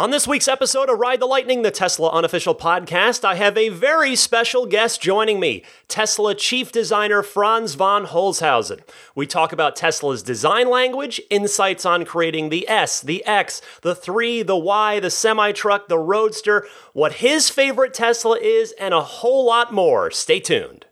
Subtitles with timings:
[0.00, 3.68] On this week's episode of Ride the Lightning, the Tesla unofficial podcast, I have a
[3.68, 8.80] very special guest joining me Tesla chief designer Franz von Holzhausen.
[9.14, 14.42] We talk about Tesla's design language, insights on creating the S, the X, the 3,
[14.42, 19.44] the Y, the semi truck, the Roadster, what his favorite Tesla is, and a whole
[19.44, 20.10] lot more.
[20.10, 20.86] Stay tuned.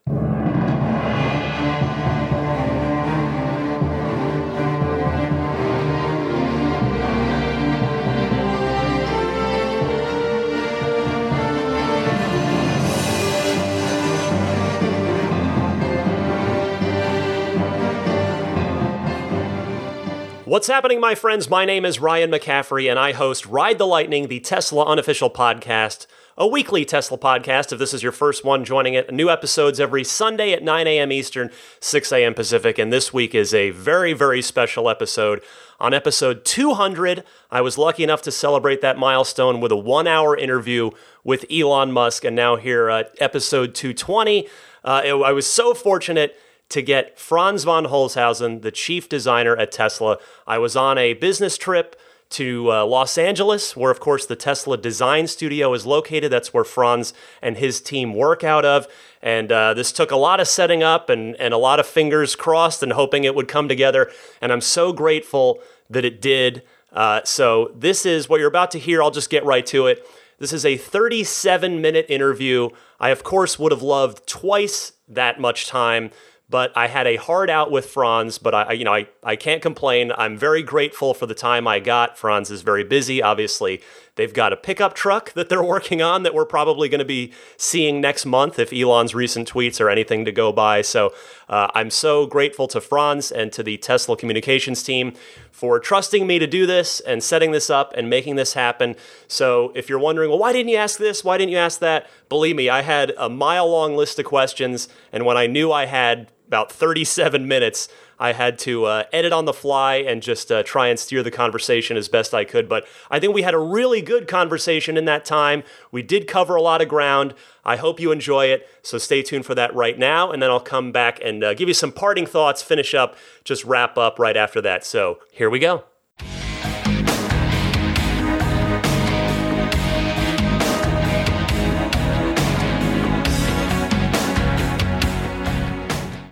[20.48, 21.50] What's happening, my friends?
[21.50, 26.06] My name is Ryan McCaffrey, and I host Ride the Lightning, the Tesla unofficial podcast,
[26.39, 27.70] a weekly Tesla podcast.
[27.70, 31.12] If this is your first one joining it, new episodes every Sunday at 9 a.m.
[31.12, 32.33] Eastern, 6 a.m.
[32.33, 32.78] Pacific.
[32.78, 35.42] And this week is a very, very special episode.
[35.80, 40.34] On episode 200, I was lucky enough to celebrate that milestone with a one hour
[40.34, 40.92] interview
[41.25, 42.25] with Elon Musk.
[42.25, 44.48] And now, here at episode 220,
[44.83, 49.72] uh, it, I was so fortunate to get Franz von Holzhausen, the chief designer at
[49.72, 50.19] Tesla.
[50.47, 51.98] I was on a business trip
[52.30, 56.30] to uh, Los Angeles, where, of course, the Tesla design studio is located.
[56.30, 58.86] That's where Franz and his team work out of.
[59.22, 62.36] And uh, this took a lot of setting up and, and a lot of fingers
[62.36, 64.11] crossed and hoping it would come together.
[64.42, 66.62] And I'm so grateful that it did.
[66.92, 69.02] Uh, so, this is what you're about to hear.
[69.02, 70.06] I'll just get right to it.
[70.39, 72.70] This is a 37 minute interview.
[73.00, 76.11] I, of course, would have loved twice that much time
[76.51, 79.61] but I had a hard out with Franz, but I, you know, I, I can't
[79.61, 80.13] complain.
[80.17, 82.17] I'm very grateful for the time I got.
[82.17, 83.23] Franz is very busy.
[83.23, 83.83] Obviously,
[84.15, 87.35] they've got a pickup truck that they're working on that we're probably going to be
[87.59, 90.81] seeing next month if Elon's recent tweets are anything to go by.
[90.81, 91.13] So
[91.51, 95.13] uh, I'm so grateful to Franz and to the Tesla communications team
[95.53, 98.97] for trusting me to do this and setting this up and making this happen.
[99.27, 101.23] So if you're wondering, well, why didn't you ask this?
[101.23, 102.09] Why didn't you ask that?
[102.31, 104.89] Believe me, I had a mile long list of questions.
[105.13, 107.89] And when I knew I had about 37 minutes.
[108.19, 111.31] I had to uh, edit on the fly and just uh, try and steer the
[111.31, 112.69] conversation as best I could.
[112.69, 115.63] But I think we had a really good conversation in that time.
[115.92, 117.35] We did cover a lot of ground.
[117.64, 118.67] I hope you enjoy it.
[118.83, 120.33] So stay tuned for that right now.
[120.33, 123.14] And then I'll come back and uh, give you some parting thoughts, finish up,
[123.45, 124.85] just wrap up right after that.
[124.85, 125.85] So here we go.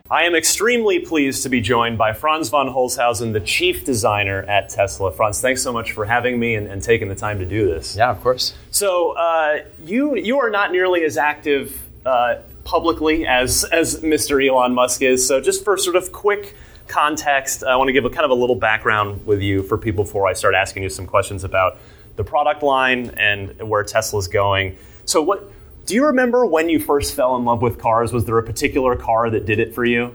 [0.08, 4.68] I am extremely pleased to be joined by Franz von Holzhausen, the chief designer at
[4.68, 5.10] Tesla.
[5.10, 7.96] Franz, thanks so much for having me and, and taking the time to do this.
[7.96, 8.54] Yeah, of course.
[8.70, 14.46] So uh, you you are not nearly as active uh, publicly as as Mr.
[14.46, 15.26] Elon Musk is.
[15.26, 16.54] So just for sort of quick
[16.86, 20.04] context, I want to give a kind of a little background with you for people
[20.04, 21.78] before I start asking you some questions about
[22.14, 24.76] the product line and where Tesla's going.
[25.04, 25.50] So what
[25.86, 28.12] do you remember when you first fell in love with cars?
[28.12, 30.14] Was there a particular car that did it for you?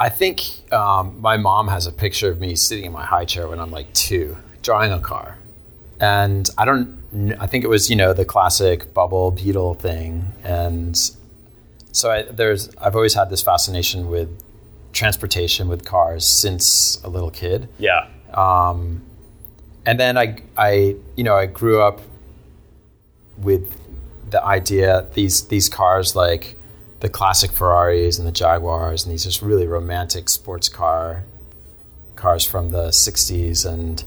[0.00, 3.48] I think um, my mom has a picture of me sitting in my high chair
[3.48, 5.38] when I'm like two, drawing a car.
[6.00, 10.32] And I don't, I think it was, you know, the classic bubble beetle thing.
[10.44, 10.96] And
[11.92, 14.42] so I, there's, I've always had this fascination with
[14.92, 17.68] transportation, with cars since a little kid.
[17.78, 18.08] Yeah.
[18.32, 19.02] Um,
[19.84, 22.00] and then I, I, you know, I grew up
[23.36, 23.77] with
[24.30, 26.56] the idea these these cars like
[27.00, 31.24] the classic Ferraris and the Jaguars and these just really romantic sports car
[32.16, 34.02] cars from the 60s and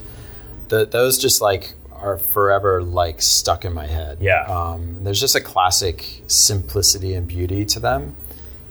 [0.67, 4.17] the, those just like are forever like stuck in my head.
[4.19, 4.43] Yeah.
[4.43, 8.15] Um, there's just a classic simplicity and beauty to them.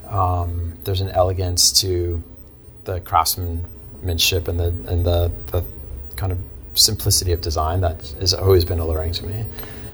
[0.06, 2.22] Um, there's an elegance to
[2.84, 5.64] the craftsmanship and the and the, the
[6.16, 6.38] kind of
[6.74, 9.44] simplicity of design that has always been alluring to me.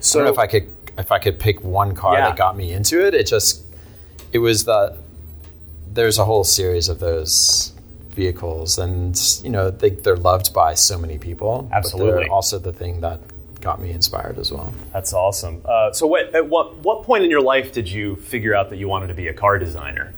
[0.01, 2.29] So I don't know if I could if I could pick one car yeah.
[2.29, 3.65] that got me into it, it just
[4.33, 4.97] it was the
[5.93, 7.73] there's a whole series of those
[8.11, 11.69] vehicles, and you know they, they're loved by so many people.
[11.73, 13.21] Absolutely, but also the thing that
[13.61, 14.73] got me inspired as well.
[14.93, 15.63] That's awesome.
[15.65, 18.77] Uh, so, what, at what what point in your life did you figure out that
[18.77, 20.15] you wanted to be a car designer?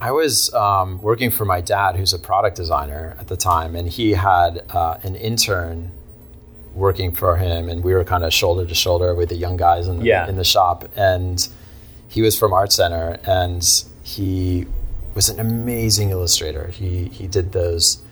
[0.00, 3.88] I was um, working for my dad, who's a product designer at the time, and
[3.88, 5.92] he had uh, an intern
[6.74, 9.86] working for him, and we were kind of shoulder to shoulder with the young guys
[9.86, 10.28] in the, yeah.
[10.28, 10.88] in the shop.
[10.96, 11.46] And
[12.08, 13.64] he was from Art Center, and
[14.02, 14.66] he
[15.14, 16.68] was an amazing illustrator.
[16.68, 18.02] He he did those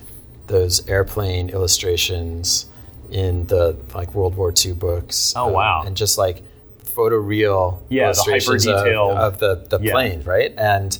[0.46, 2.66] those airplane illustrations
[3.10, 5.34] in the like World War II books.
[5.36, 5.80] Oh wow!
[5.80, 6.42] Um, and just like
[6.84, 9.92] photoreal yeah, illustrations the of, of, the the yeah.
[9.92, 10.54] planes, right?
[10.56, 10.98] And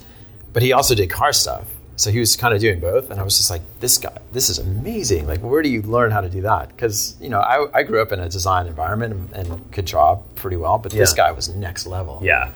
[0.52, 1.66] but he also did car stuff.
[2.02, 4.48] So he was kind of doing both, and I was just like, this guy, this
[4.48, 5.26] is amazing.
[5.26, 6.68] Like, where do you learn how to do that?
[6.68, 10.16] Because you know, I, I grew up in a design environment and, and could draw
[10.34, 12.20] pretty well, but this guy was next level.
[12.22, 12.50] Yeah.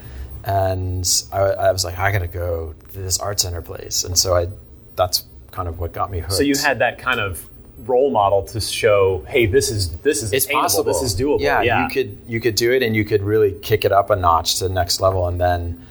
[0.45, 4.35] and I, I was like, I gotta go to this art center place, and so
[4.37, 4.49] I,
[4.97, 6.33] that's kind of what got me hooked.
[6.35, 7.49] So you had that kind of
[7.87, 10.85] role model to show, hey, this is this is it's possible.
[10.93, 11.41] This is doable.
[11.41, 11.83] Yeah, Yeah.
[11.85, 14.57] you could you could do it, and you could really kick it up a notch
[14.59, 15.27] to the next level.
[15.29, 15.87] And then,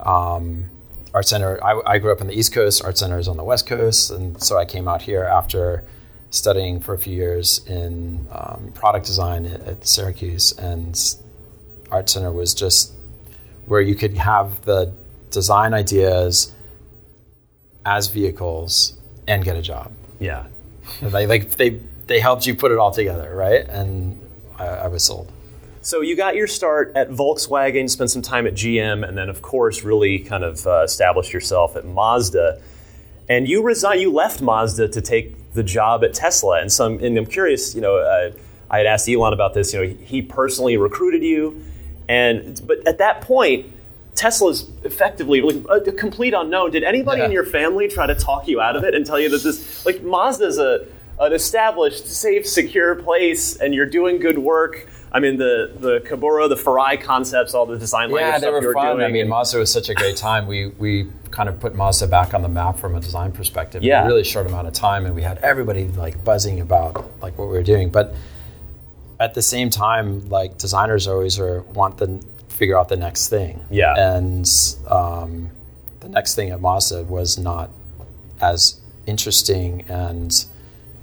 [0.00, 0.70] um,
[1.18, 1.58] Art Center.
[1.64, 2.84] I, I grew up on the East Coast.
[2.84, 5.82] Art Center is on the West Coast, and so I came out here after
[6.30, 10.96] studying for a few years in um, product design at, at Syracuse, and
[11.90, 12.92] Art Center was just
[13.66, 14.92] where you could have the
[15.32, 16.54] design ideas
[17.84, 19.90] as vehicles and get a job.
[20.20, 20.46] yeah.
[21.02, 23.68] They like they they helped you put it all together, right?
[23.68, 24.20] And
[24.56, 25.32] I, I was sold.
[25.88, 29.40] So you got your start at Volkswagen, spent some time at GM, and then of
[29.40, 32.60] course really kind of uh, established yourself at Mazda.
[33.26, 34.02] And you resigned.
[34.02, 36.60] You left Mazda to take the job at Tesla.
[36.60, 37.02] And some.
[37.02, 37.74] And I'm curious.
[37.74, 38.32] You know, uh,
[38.70, 39.72] I had asked Elon about this.
[39.72, 41.64] You know, he personally recruited you,
[42.06, 43.72] and but at that point.
[44.14, 46.72] Tesla's effectively like a complete unknown.
[46.72, 47.26] Did anybody Yeah.
[47.26, 49.86] in your family try to talk you out of it and tell you that this,
[49.86, 50.86] like Mazda's a
[51.20, 54.88] an established, safe, secure place, and you're doing good work?
[55.10, 58.48] I mean, the the Kabura, the Furai concepts, all the design language Yeah, they stuff
[58.48, 58.96] you were were fun.
[58.96, 59.06] doing.
[59.06, 60.46] I mean, Mazda was such a great time.
[60.46, 64.00] We we kind of put Mazda back on the map from a design perspective Yeah.
[64.00, 67.38] in a really short amount of time, and we had everybody like buzzing about like
[67.38, 67.88] what we were doing.
[67.90, 68.14] But
[69.20, 73.64] at the same time, like designers always are want to figure out the next thing.
[73.70, 73.94] Yeah.
[73.96, 74.48] and
[74.88, 75.50] um,
[76.00, 77.70] the next thing at Mazda was not
[78.40, 80.44] as interesting and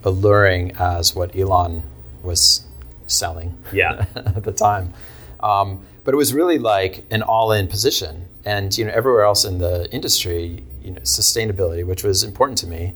[0.03, 1.83] alluring as what Elon
[2.23, 2.64] was
[3.07, 4.93] selling yeah, at the time.
[5.39, 9.57] Um, but it was really like an all-in position, and you know everywhere else in
[9.57, 12.93] the industry, you know, sustainability, which was important to me,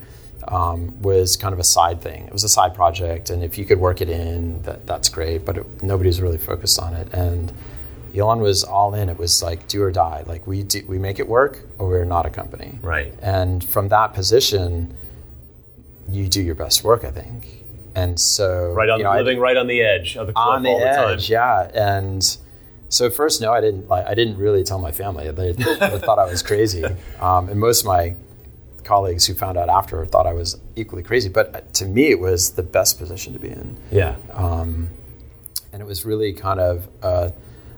[0.47, 2.25] um, was kind of a side thing.
[2.25, 5.45] It was a side project, and if you could work it in, that, that's great.
[5.45, 7.51] But it, nobody was really focused on it, and
[8.15, 9.09] Elon was all in.
[9.09, 10.23] It was like do or die.
[10.25, 12.79] Like we do, we make it work, or we're not a company.
[12.81, 13.13] right.
[13.21, 14.95] And from that position,
[16.12, 17.58] you do your best work, I think.
[17.95, 20.45] And so, Right on, you know, I- living right on the edge of the cliff
[20.47, 21.13] on the all the time.
[21.13, 21.69] edge, yeah.
[21.74, 22.38] And
[22.89, 23.88] so first, no, I didn't.
[23.89, 25.30] Like, I didn't really tell my family.
[25.31, 25.63] They, they
[26.00, 26.83] thought I was crazy,
[27.19, 28.15] um, and most of my
[28.83, 31.30] colleagues who found out after thought I was equally crazy.
[31.30, 34.89] But uh, to me, it was the best position to be in, Yeah, um,
[35.74, 37.31] and it was really kind of a,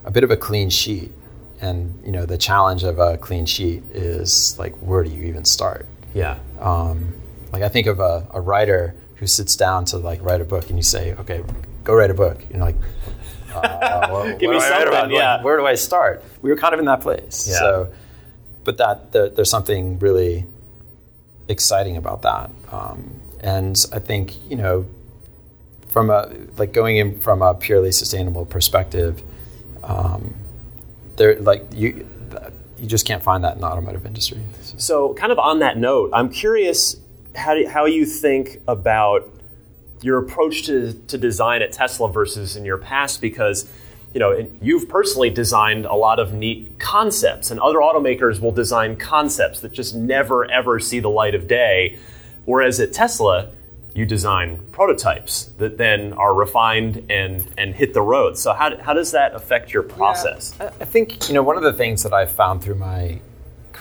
[0.06, 1.12] a bit of a clean sheet.
[1.60, 5.46] And you know, the challenge of a clean sheet is like, where do you even
[5.46, 5.86] start?
[6.14, 7.14] yeah, um,
[7.54, 10.68] like I think of a, a writer who sits down to like write a book,
[10.70, 11.44] and you say, "Okay,
[11.84, 12.76] go write a book." You're like,
[13.54, 15.04] uh, well, Give me do I write something, about?
[15.04, 15.44] Like, yeah.
[15.44, 16.24] where do I start?
[16.42, 17.48] We were kind of in that place.
[17.48, 17.60] Yeah.
[17.60, 17.94] So,
[18.64, 20.48] but that there, there's something really
[21.48, 24.88] exciting about that, um, and I think you know,
[25.88, 29.22] from a like going in from a purely sustainable perspective,
[29.84, 30.34] um,
[31.18, 32.08] there like you
[32.80, 34.40] you just can't find that in the automotive industry.
[34.78, 36.96] So, kind of on that note, I'm curious
[37.36, 39.30] how, do, how you think about
[40.02, 43.70] your approach to, to design at Tesla versus in your past, because
[44.14, 48.96] you know you've personally designed a lot of neat concepts, and other automakers will design
[48.96, 51.98] concepts that just never ever see the light of day.
[52.46, 53.52] Whereas at Tesla,
[53.94, 58.38] you design prototypes that then are refined and and hit the road.
[58.38, 60.56] So, how, how does that affect your process?
[60.60, 63.20] I I think you know one of the things that I've found through my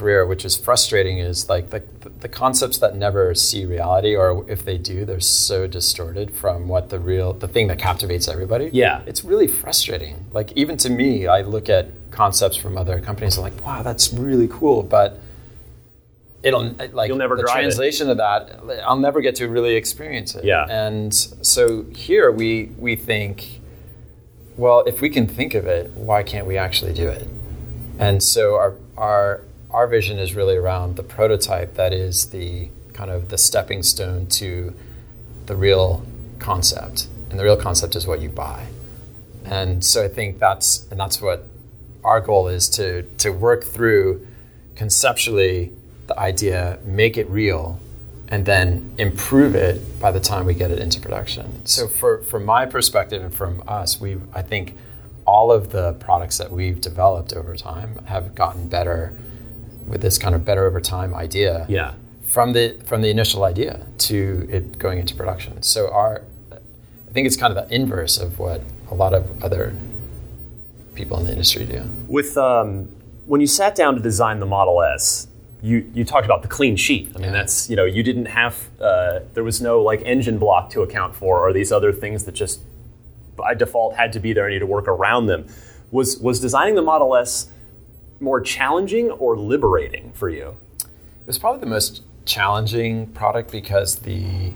[0.01, 1.83] career, which is frustrating, is like the
[2.21, 6.89] the concepts that never see reality, or if they do, they're so distorted from what
[6.89, 8.71] the real the thing that captivates everybody.
[8.73, 9.03] Yeah.
[9.07, 10.27] it's really frustrating.
[10.33, 14.13] Like even to me, I look at concepts from other companies, I'm like, wow, that's
[14.13, 15.19] really cool, but
[16.43, 17.61] it'll like You'll never the drive it.
[17.61, 18.41] translation of that.
[18.87, 20.45] I'll never get to really experience it.
[20.45, 20.67] Yeah.
[20.69, 23.61] and so here we we think
[24.57, 27.27] well, if we can think of it, why can't we actually do it?
[27.99, 33.11] And so our our our vision is really around the prototype that is the kind
[33.11, 34.75] of the stepping stone to
[35.47, 36.05] the real
[36.39, 37.07] concept.
[37.31, 38.67] And the real concept is what you buy.
[39.45, 41.47] And so I think that's and that's what
[42.05, 44.27] our goal is to to work through
[44.75, 45.73] conceptually
[46.07, 47.79] the idea, make it real,
[48.29, 51.65] and then improve it by the time we get it into production.
[51.67, 54.77] So for from my perspective and from us, we I think
[55.27, 59.15] all of the products that we've developed over time have gotten better
[59.91, 61.93] with this kind of better over time idea Yeah.
[62.23, 65.63] from the from the initial idea to it going into production.
[65.63, 69.75] So our I think it's kind of the inverse of what a lot of other
[70.95, 71.83] people in the industry do.
[72.09, 72.89] With um,
[73.27, 75.27] when you sat down to design the Model S,
[75.61, 77.11] you you talked about the clean sheet.
[77.17, 80.71] I mean, that's you know you didn't have uh, there was no like engine block
[80.71, 82.61] to account for or these other things that just
[83.37, 85.47] by default had to be there and you had to work around them.
[85.91, 87.49] Was was designing the Model S
[88.21, 90.57] more challenging or liberating for you?
[90.81, 94.53] It was probably the most challenging product because the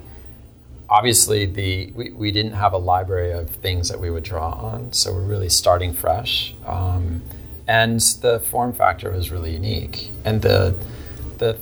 [0.88, 4.92] obviously the we, we didn't have a library of things that we would draw on,
[4.92, 6.54] so we're really starting fresh.
[6.66, 7.22] Um,
[7.66, 10.10] and the form factor was really unique.
[10.24, 10.74] And the
[11.38, 11.58] the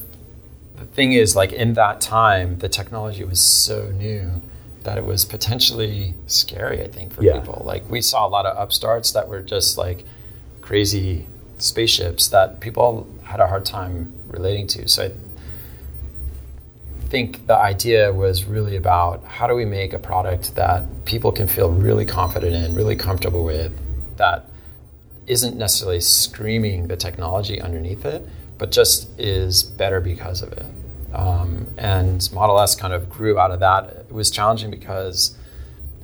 [0.77, 4.43] the thing is, like in that time, the technology was so new
[4.83, 6.83] that it was potentially scary.
[6.83, 7.39] I think for Yeah.
[7.39, 10.05] people, like we saw a lot of upstarts that were just like
[10.61, 11.29] crazy
[11.63, 14.89] spaceships that people had a hard time relating to.
[14.89, 21.05] So I think the idea was really about how do we make a product that
[21.05, 23.73] people can feel really confident in, really comfortable with,
[24.17, 24.47] that
[25.27, 28.29] isn't necessarily screaming the technology underneath it,
[28.59, 30.67] but just is better because of it.
[31.15, 33.91] Um, and Model S kind of grew out of that.
[33.91, 35.37] It was challenging because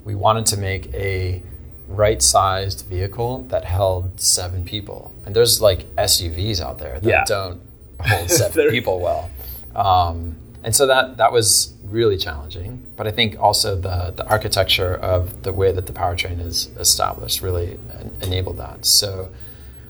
[0.05, 1.43] we wanted to make a
[1.89, 5.15] right sized vehicle that held seven people.
[5.29, 7.23] And there's like SUVs out there that Yeah.
[7.27, 7.61] don't
[8.01, 9.29] hold seven people well.
[9.77, 12.83] Um, and so that, that was really challenging.
[12.97, 17.43] But I think also the, the architecture of the way that the powertrain is established
[17.43, 18.87] really en- enabled that.
[18.87, 19.29] So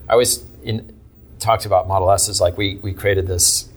[0.09, 0.93] I always in,
[1.39, 3.69] talked about Model S as like we, we created this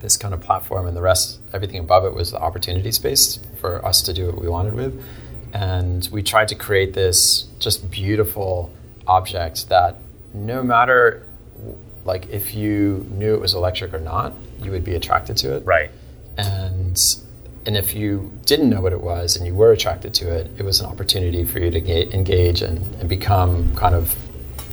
[0.00, 3.82] this kind of platform and the rest everything above it was the opportunity space for
[3.86, 5.02] us to do what we wanted with
[5.54, 8.70] and we tried to create this just beautiful
[9.06, 9.96] object that
[10.34, 11.22] no matter
[12.04, 15.64] like if you knew it was electric or not you would be attracted to it
[15.64, 15.90] Right.
[16.36, 17.16] and
[17.66, 20.64] and if you didn't know what it was and you were attracted to it it
[20.64, 24.14] was an opportunity for you to ga- engage and, and become kind of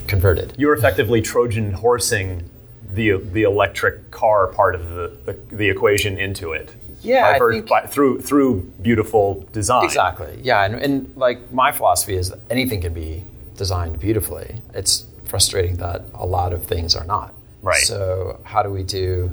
[0.07, 2.49] converted You were effectively Trojan horsing
[2.93, 6.73] the the electric car part of the the, the equation into it.
[7.01, 9.85] Yeah, By I think- by- through through beautiful design.
[9.85, 10.39] Exactly.
[10.43, 13.23] Yeah, and, and like my philosophy is that anything can be
[13.55, 14.61] designed beautifully.
[14.73, 17.33] It's frustrating that a lot of things are not.
[17.63, 17.81] Right.
[17.81, 19.31] So how do we do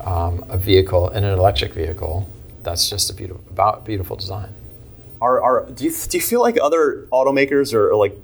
[0.00, 2.28] um, a vehicle and an electric vehicle
[2.62, 4.52] that's just a beautiful about beautiful design?
[5.20, 8.18] Are, are do you do you feel like other automakers are, are like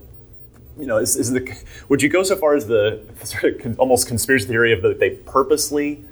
[0.79, 1.43] you know is, is the
[1.89, 4.99] would you go so far as the sort of con, almost conspiracy theory of that
[4.99, 6.05] they purposely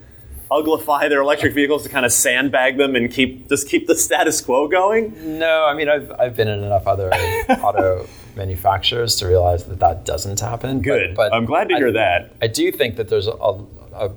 [0.50, 4.40] uglify their electric vehicles to kind of sandbag them and keep just keep the status
[4.40, 5.38] quo going?
[5.38, 7.11] No, I mean I've I've been in enough other
[7.49, 8.07] auto
[8.37, 10.81] manufacturers to realize that that doesn't happen.
[10.83, 11.15] Good.
[11.15, 12.33] but I'm glad to I- hear that.
[12.43, 14.11] I do think that there's a, a,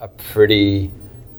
[0.00, 0.90] a pretty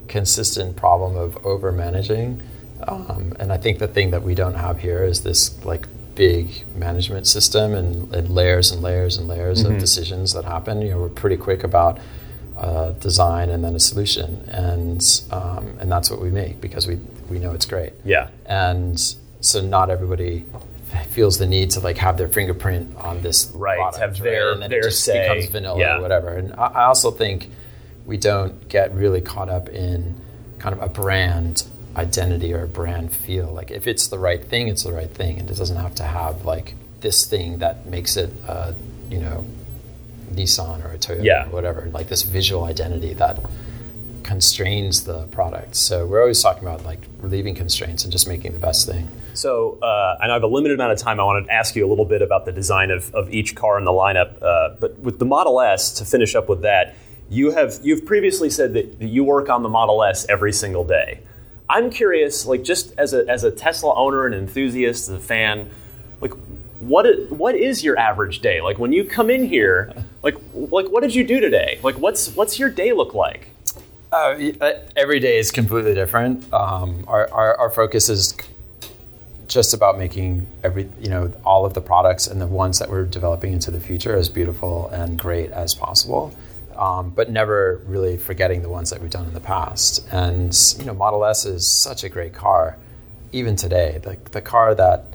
[0.08, 2.42] consistent problem of over managing.
[2.88, 6.66] Um, and I think the thing that we don't have here is this like big
[6.76, 9.74] management system and, and layers and layers and layers Mm-hmm.
[9.76, 10.82] of decisions that happen.
[10.82, 12.00] You know, we're pretty quick about
[12.58, 16.96] uh, design and then a solution, and um, and that's what we make because we
[17.30, 18.28] we know it's great Yeah.
[18.48, 19.00] and
[19.40, 20.46] so not everybody
[21.10, 24.62] feels the need to like have their fingerprint on this Right, product, have their- and
[24.62, 25.98] then their it just say, becomes vanilla yeah.
[25.98, 26.30] or whatever.
[26.30, 27.50] And I, I also think
[28.06, 30.16] we don't get really caught up in
[30.60, 31.64] kind of a brand
[31.96, 33.48] identity or a brand feel.
[33.52, 36.04] Like if it's the right thing, it's the right thing, and it doesn't have to
[36.04, 38.74] have like this thing that makes it, uh,
[39.10, 39.46] you know,
[40.32, 41.46] Nissan or a Toyota Yeah.
[41.46, 41.90] or whatever.
[41.92, 43.40] Like this visual identity that
[44.30, 45.76] constrains the product.
[45.76, 49.10] So we're always talking about like relieving constraints and just making the best thing.
[49.34, 51.20] So, uh, and I have a limited amount of time.
[51.20, 53.80] I wanted to ask you a little bit about the design of, of each car
[53.80, 54.40] in the lineup.
[54.40, 56.96] Uh, but with the Model S, to finish up with that,
[57.28, 60.84] you have you've previously said that, that you work on the Model S every single
[60.84, 61.22] day.
[61.68, 65.72] I'm curious, like just as a as a Tesla owner and enthusiast, as a fan,
[66.22, 66.34] like
[66.80, 68.62] what what is your average day?
[68.62, 71.80] Like when you come in here, like like what did you do today?
[71.82, 73.49] Like what's what's your day look like?
[74.12, 76.52] Uh, uh, every day is completely different.
[76.54, 78.36] Um, our, our, our focus is
[79.48, 83.06] just about making every you know all of the products and the ones that we're
[83.06, 86.34] developing into the future as beautiful and great as possible,
[86.76, 90.06] um, but never really forgetting the ones that we've done in the past.
[90.12, 92.78] And you know, Model S is such a great car,
[93.32, 94.00] even today.
[94.04, 95.06] The, the car that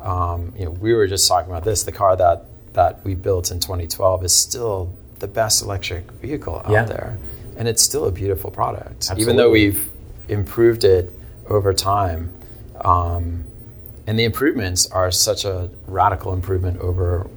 [0.00, 1.82] um, you know we were just talking about this.
[1.84, 6.70] The car that that we built in 2012 is still the best electric vehicle out
[6.70, 6.84] Yeah.
[6.84, 7.18] there,
[7.56, 9.10] and it's still a beautiful product.
[9.10, 9.22] Absolutely.
[9.22, 9.90] Even though we've
[10.28, 11.12] improved it
[11.46, 12.32] over time,
[12.80, 13.44] um,
[14.06, 17.28] and the improvements are such a radical improvement over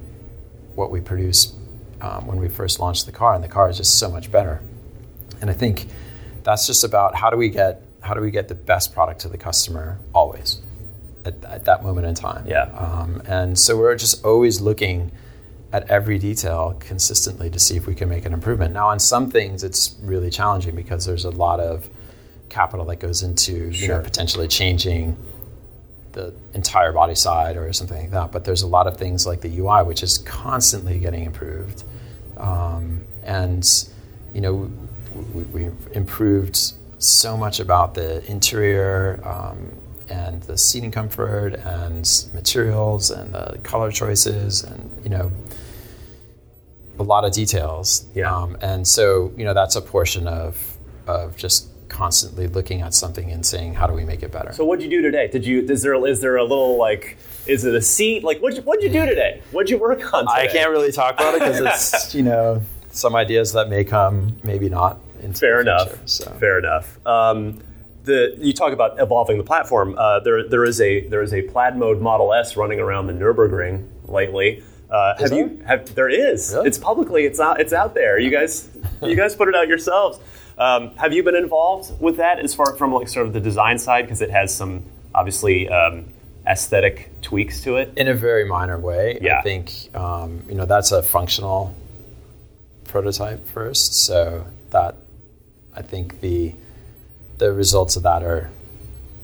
[0.74, 1.54] what we produced
[2.00, 4.60] um, when we first launched the car, and the car is just so much better.
[5.40, 5.86] And I think
[6.42, 9.28] that's just about how do we get how do we get the best product to
[9.28, 10.60] the customer always
[11.24, 12.46] at, at that moment in time.
[12.46, 12.70] Yeah.
[12.76, 15.10] Um, and so we're just always looking
[15.72, 18.72] at every detail consistently to see if we can make an improvement.
[18.72, 21.88] Now, on some things, it's really challenging because there's a lot of
[22.48, 25.16] capital that goes into you know potentially changing
[26.12, 28.32] the entire body side or something like that.
[28.32, 31.84] But there's a lot of things like the UI, which is constantly getting improved,
[32.36, 33.68] um, and
[34.32, 34.70] you know
[35.34, 39.20] we, we've improved so much about the interior.
[39.24, 39.72] Um,
[40.08, 45.30] and the seating comfort and materials and the color choices and you know
[46.98, 48.34] a lot of details Yeah.
[48.34, 53.30] um, and so you know that's a portion of of just constantly looking at something
[53.30, 55.28] and saying how do we make it better So what'd you do today?
[55.28, 58.24] Did you is there is there a little like is it a seat?
[58.24, 59.40] Like what'd you, what'd you do today?
[59.52, 60.42] What'd you work on today?
[60.42, 62.60] i can't really talk about it because it's you know
[62.90, 64.98] some ideas that may come maybe not
[65.34, 65.88] Fair enough.
[65.88, 67.06] future, so Fair enough.
[67.06, 67.60] Um,
[68.06, 69.94] the you talk about evolving the platform.
[69.98, 73.12] Uh, there there is a there is a plaid mode Model S running around the
[73.12, 74.62] Nurburgring lately.
[74.90, 75.38] Uh, have there?
[75.40, 76.68] you have there is Really?
[76.68, 78.18] it's publicly it's out it's out there.
[78.18, 78.68] You guys
[79.02, 80.18] you guys put it out yourselves.
[80.58, 83.78] Um, have you been involved with that as far from like sort of the design
[83.78, 84.84] side because it has some
[85.14, 86.06] obviously um,
[86.46, 87.92] aesthetic tweaks to it.
[87.96, 89.40] in a very minor way Yeah.
[89.40, 91.74] i think um, you know that's a functional
[92.84, 94.94] prototype first so that
[95.74, 96.54] i think the
[97.38, 98.50] the results of that are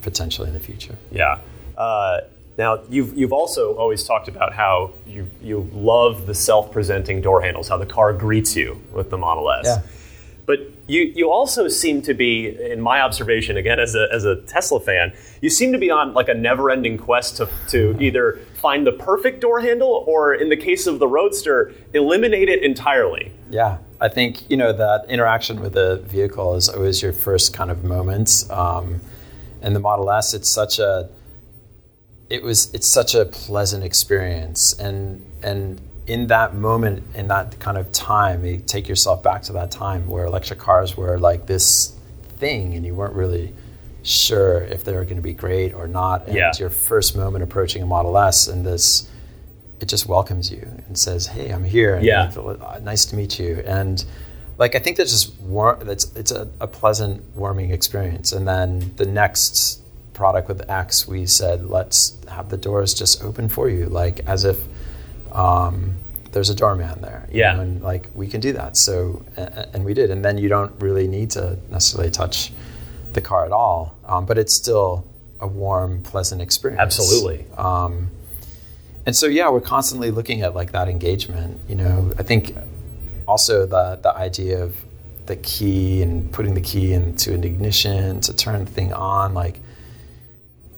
[0.02, 1.38] potentially in the future Yeah.
[1.76, 2.20] Uh,
[2.58, 7.68] now you've you've also always talked about how you you love the self-presenting door handles,
[7.68, 9.64] how the car greets you with the Model S.
[9.64, 9.82] Yeah.
[10.44, 14.36] But you you also seem to be, in my observation, again as a as a
[14.42, 18.86] Tesla fan, you seem to be on like a never-ending quest to to either find
[18.86, 23.32] the perfect door handle or, in the case of the Roadster, eliminate it entirely.
[23.52, 27.70] Yeah, I think you know that interaction with the vehicle is always your first kind
[27.70, 28.44] of moment.
[28.48, 29.02] Um,
[29.60, 31.10] and the Model S, it's such a,
[32.30, 37.76] it was it's such a pleasant experience, and and in that moment, in that kind
[37.76, 41.94] of time, you take yourself back to that time where electric cars were like this
[42.38, 43.52] thing, and you weren't really
[44.02, 46.26] sure if they were going to be great or not.
[46.26, 46.52] And Yeah.
[46.58, 49.06] your first moment approaching a Model S, and this
[49.82, 51.96] it just welcomes you and says, "Hey, I'm here.
[51.96, 52.30] And Yeah.
[52.36, 54.02] uh, nice to meet you." And
[54.58, 58.32] like I think that's just war- that's it's a, a pleasant, warming experience.
[58.32, 59.80] And then the next
[60.14, 64.44] product with X, we said, "Let's have the doors just open for you, like as
[64.44, 64.58] if
[65.32, 65.96] um,
[66.30, 67.54] there's a doorman there." you Yeah.
[67.54, 68.76] know, and like we can do that.
[68.76, 69.22] So
[69.74, 70.10] and we did.
[70.10, 72.52] And then you don't really need to necessarily touch
[73.14, 75.04] the car at all, um, but it's still
[75.40, 76.80] a warm, pleasant experience.
[76.80, 77.44] Absolutely.
[77.58, 78.10] Um,
[79.06, 81.60] and so yeah, we're constantly looking at like that engagement.
[81.68, 82.56] You know, I think
[83.26, 84.76] also the the idea of
[85.26, 89.60] the key and putting the key into an ignition to turn the thing on, like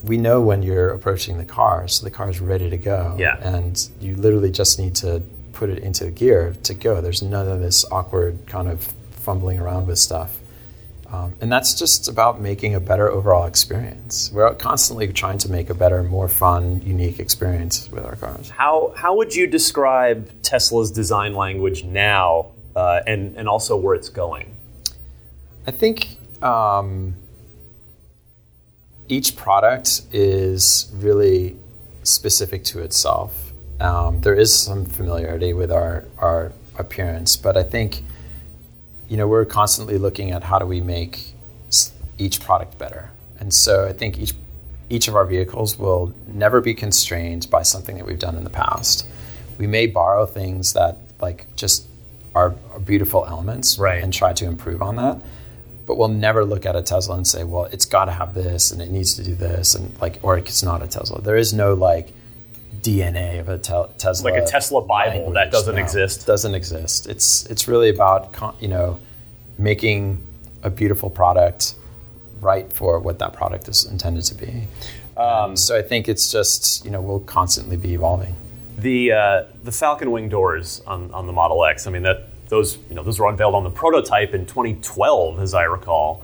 [0.03, 3.15] we know when you're approaching the car, so the car's ready to go.
[3.17, 3.37] Yeah.
[3.39, 7.01] And you literally just need to put it into gear to go.
[7.01, 10.37] There's none of this awkward kind of fumbling around with stuff.
[11.11, 14.31] Um, and that's just about making a better overall experience.
[14.33, 18.49] We're constantly trying to make a better, more fun, unique experience with our cars.
[18.49, 24.09] How how would you describe Tesla's design language now, uh, and and also where it's
[24.09, 24.55] going?
[25.67, 27.15] I think um,
[29.07, 31.57] each product is really
[32.03, 33.53] specific to itself.
[33.79, 38.03] Um, there is some familiarity with our, our appearance, but I think
[39.09, 41.33] you know we're constantly looking at how do we make
[42.17, 43.11] each product better.
[43.39, 44.33] And so I think each
[44.89, 48.49] each of our vehicles will never be constrained by something that we've done in the
[48.51, 49.07] past.
[49.57, 51.87] We may borrow things that like just
[52.35, 54.03] are, are beautiful elements Right.
[54.03, 55.21] and try to improve on that.
[55.87, 58.71] But we'll never look at a Tesla and say, well, it's got to have this
[58.71, 61.21] and it needs to do this and like, or it's not a Tesla.
[61.21, 62.09] There is no like
[62.85, 66.27] DNA of a te- Tesla, Like a Tesla Bible that doesn't exist.
[66.27, 67.07] Doesn't exist.
[67.07, 68.99] It's it's really about con- you know
[69.57, 70.21] making
[70.61, 71.75] a beautiful product
[72.41, 74.67] right for what that product is intended to be.
[75.17, 78.35] Um, so I think it's just you know we'll constantly be evolving.
[78.77, 81.87] The uh, the Falcon Wing doors on, on the Model X.
[81.87, 85.53] I mean that those you know those were unveiled on the prototype in 2012, as
[85.53, 86.21] I recall.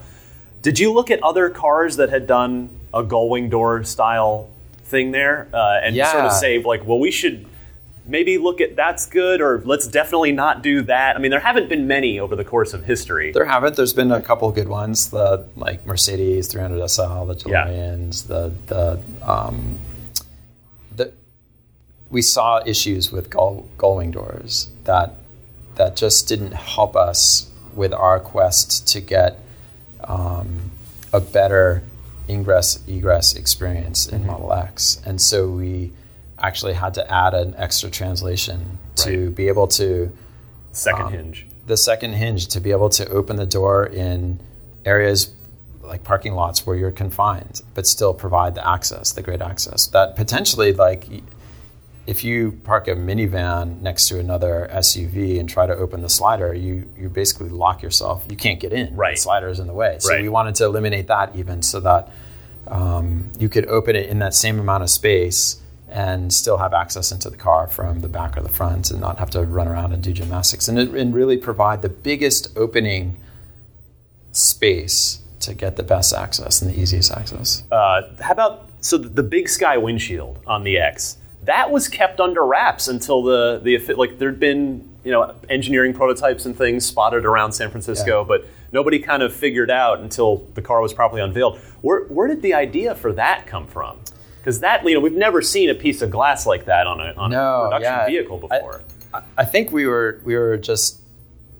[0.60, 4.48] Did you look at other cars that had done a gull wing door style
[4.92, 7.46] thing there, uh, and sort of say like, well, we should
[8.06, 11.16] maybe look at that's good, or let's definitely not do that.
[11.16, 13.32] I mean, there haven't been many over the course of history.
[13.32, 13.74] There haven't.
[13.76, 15.10] There's been a couple good ones.
[15.10, 17.66] The like Mercedes 300 SL, the Yeah.
[17.66, 19.78] DeLoreans, the the um,
[20.94, 21.12] the
[22.10, 25.16] we saw issues with gull, gullwing doors that
[25.76, 29.38] that just didn't help us with our quest to get
[30.04, 30.70] um,
[31.12, 31.82] a better
[32.28, 34.28] ingress egress experience in mm-hmm.
[34.28, 35.92] Model X, and so we
[36.38, 40.12] actually had to add an extra translation to be able to
[40.72, 41.46] Second um, hinge.
[41.66, 44.40] the second hinge to be able to open the door in
[44.84, 45.32] areas
[45.82, 49.88] like parking lots where you're confined, but still provide the access, the great access.
[49.88, 51.04] That potentially, like,
[52.06, 56.52] if you park a minivan next to another SUV and try to open the slider,
[56.52, 58.26] you you basically lock yourself.
[58.28, 58.96] You can't get in.
[58.96, 59.16] Right.
[59.16, 59.96] The slider is in the way.
[60.00, 60.22] So Right.
[60.22, 62.10] we wanted to eliminate that even so that
[62.66, 67.12] um, you could open it in that same amount of space and still have access
[67.12, 69.92] into the car from the back or the front and not have to run around
[69.92, 73.16] and do gymnastics and, it, and really provide the biggest opening
[74.32, 77.64] space to get the best access and the easiest access.
[77.70, 81.18] Uh, how about so the, the big sky windshield on the X?
[81.44, 86.46] That was kept under wraps until the the like there'd been you know engineering prototypes
[86.46, 88.26] and things spotted around San Francisco, Yeah.
[88.28, 91.58] but nobody kind of figured out until the car was properly unveiled.
[91.80, 93.98] Where where did the idea for that come from?
[94.38, 97.12] Because that you know we've never seen a piece of glass like that on a
[97.16, 98.06] on No, a production yeah.
[98.06, 98.82] vehicle before.
[99.12, 101.00] I, I think we were we were just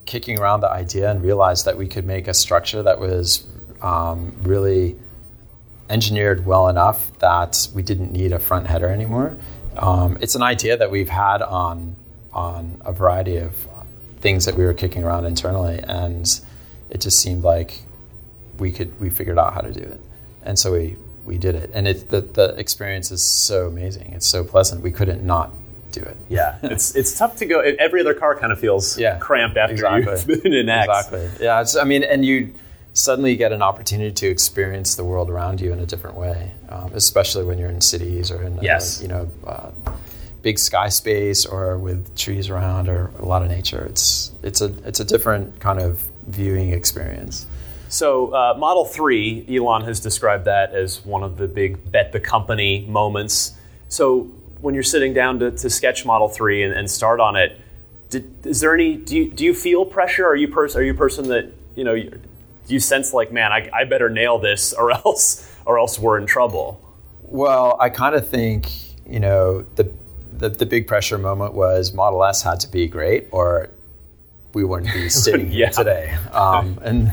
[0.07, 3.47] kicking around the idea and realized that we could make a structure that was
[3.83, 4.97] um, really
[5.91, 9.37] engineered well enough that we didn't need a front header anymore.
[9.77, 11.97] Um, it's an idea that we've had on
[12.33, 13.55] on a variety of
[14.21, 16.41] things that we were kicking around internally, and
[16.91, 17.83] it just seemed like
[18.59, 20.01] we could we figured out how to do it,
[20.43, 24.13] and so we we did it, and it the the experience is so amazing.
[24.13, 24.83] It's so pleasant.
[24.83, 25.53] We couldn't not
[25.91, 26.17] do it.
[26.29, 27.61] yeah, it's it's tough to go.
[27.61, 30.13] Every other car kind of feels Yeah, cramped after exactly.
[30.35, 30.89] you've been in X.
[30.89, 31.31] Exactly.
[31.45, 31.65] Yeah.
[31.81, 32.53] I mean, and you
[32.93, 36.53] suddenly you get an opportunity to experience the world around you in a different way,
[36.69, 39.01] um, especially when you're in cities or in Yes.
[39.01, 39.71] uh, you know uh,
[40.43, 43.85] big sky space or with trees around or a lot of nature.
[43.89, 47.47] It's it's a it's a different kind of viewing experience.
[47.89, 52.21] So, uh, Model 3, Elon has described that as one of the big bet the
[52.21, 53.53] company moments.
[53.89, 54.31] So,
[54.63, 57.61] when you're sitting down to, to sketch Model 3 and, and start on it,
[58.09, 60.27] did, is there any, do you, do you feel pressure?
[60.27, 61.95] Are you, pers- are you a person that, you know,
[62.67, 66.19] do you sense like, man, I, I better nail this or else, or else we're
[66.19, 66.81] in trouble?
[67.23, 68.71] Well, I kind of think
[69.07, 69.91] you know the,
[70.33, 73.71] the the big pressure moment was Model S had to be great, or
[74.55, 75.67] we wouldn't be sitting Yeah.
[75.67, 76.15] here today.
[76.33, 77.13] Um, and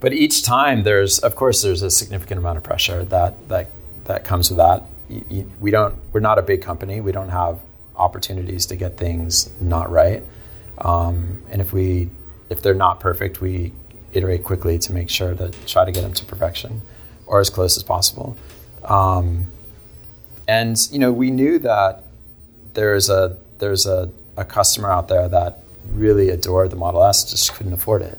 [0.00, 3.68] but each time there's, of course, there's a significant amount of pressure that that
[4.04, 4.84] that comes with that.
[5.60, 7.02] We don't, we're not a big company.
[7.02, 7.60] We don't have
[7.96, 10.22] opportunities to get things not right.
[10.78, 12.08] Um, and if we
[12.48, 13.72] if they're not perfect, we
[14.12, 16.82] iterate quickly to make sure to try to get them to perfection
[17.26, 18.36] or as close as possible.
[18.84, 19.46] Um,
[20.48, 22.04] and you know, we knew that
[22.74, 27.54] there's a there's a, a customer out there that really adored the Model S, just
[27.54, 28.18] couldn't afford it.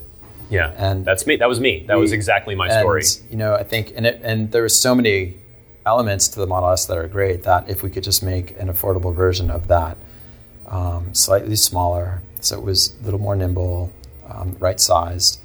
[0.50, 0.72] Yeah.
[0.76, 1.36] And that's me.
[1.36, 1.84] That was me.
[1.86, 3.02] That was exactly my and, story.
[3.30, 5.38] You know, I think, and it, and there were so many
[5.86, 8.68] elements to the Model S that are great that if we could just make an
[8.68, 9.96] affordable version of that,
[10.66, 13.92] um, slightly smaller, so it was a little more nimble,
[14.28, 15.40] um, right sized,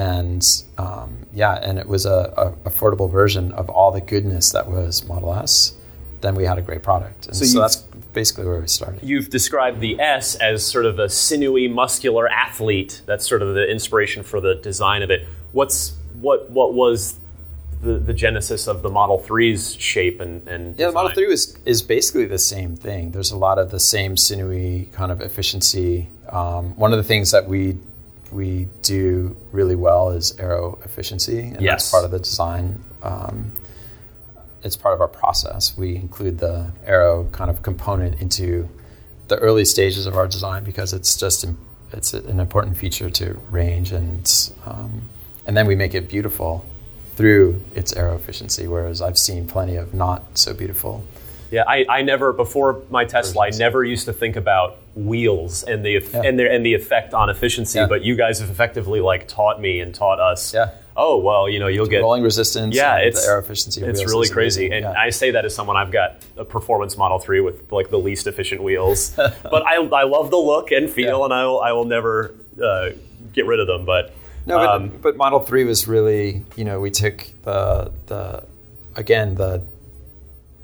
[0.00, 4.66] and um, yeah, and it was a, a affordable version of all the goodness that
[4.66, 5.74] was Model S.
[6.22, 7.76] Then we had a great product, and So so, that's
[8.14, 9.02] basically where we started.
[9.02, 13.02] You've described the S as sort of a sinewy, muscular athlete.
[13.04, 15.28] That's sort of the inspiration for the design of it.
[15.52, 16.50] What's what?
[16.50, 17.18] What was
[17.82, 21.58] the, the genesis of the Model 3's shape and and Yeah, the Model 3 is,
[21.66, 23.10] is basically the same thing.
[23.10, 26.08] There's a lot of the same sinewy kind of efficiency.
[26.30, 27.76] Um, one of the things that we
[28.32, 31.82] we do really well is aero efficiency, and Yes.
[31.82, 32.84] that's part of the design.
[33.02, 33.52] Um,
[34.62, 35.76] it's part of our process.
[35.76, 38.68] We include the aero kind of component into
[39.28, 41.44] the early stages of our design because it's just
[41.92, 45.02] it's an important feature to range and um,
[45.46, 46.64] and then we make it beautiful
[47.16, 48.66] through its aero efficiency.
[48.66, 51.04] Whereas I've seen plenty of not so beautiful.
[51.50, 55.84] Yeah, I, I never before my Tesla, I never used to think about wheels and
[55.84, 56.22] the Yeah.
[56.24, 57.78] and their and the effect on efficiency.
[57.78, 57.86] Yeah.
[57.86, 60.54] But you guys have effectively like taught me and taught us.
[60.54, 60.70] Yeah.
[60.96, 62.74] Oh well, you know you'll get rolling resistance.
[62.74, 63.82] Yeah, and it's the aero efficiency.
[63.82, 64.84] It's really crazy, amazing.
[64.84, 65.00] and Yeah.
[65.00, 68.26] I say that as someone I've got a performance Model Three with like the least
[68.26, 69.10] efficient wheels.
[69.16, 72.90] but I, I love the look and feel, and I will I will never uh,
[73.32, 73.84] get rid of them.
[73.86, 74.12] But
[74.46, 78.44] No, but, um, but Model Three was really, you know, we took the the
[78.96, 79.62] again the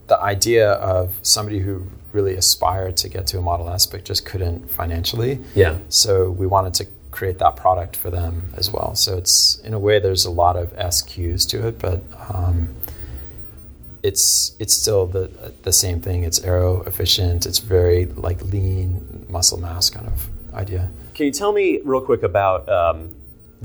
[0.07, 4.25] the idea of somebody who really aspired to get to a Model S but just
[4.25, 5.41] couldn't financially.
[5.55, 8.95] yeah, So we wanted to create that product for them as well.
[8.95, 12.75] So it's in a way there's a lot of S cues to it, but um,
[14.03, 16.25] it's it's still the the same thing.
[16.25, 17.47] It's aero efficient.
[17.47, 20.91] It's very like lean muscle mass kind of idea.
[21.15, 23.15] Can you tell me real quick about um,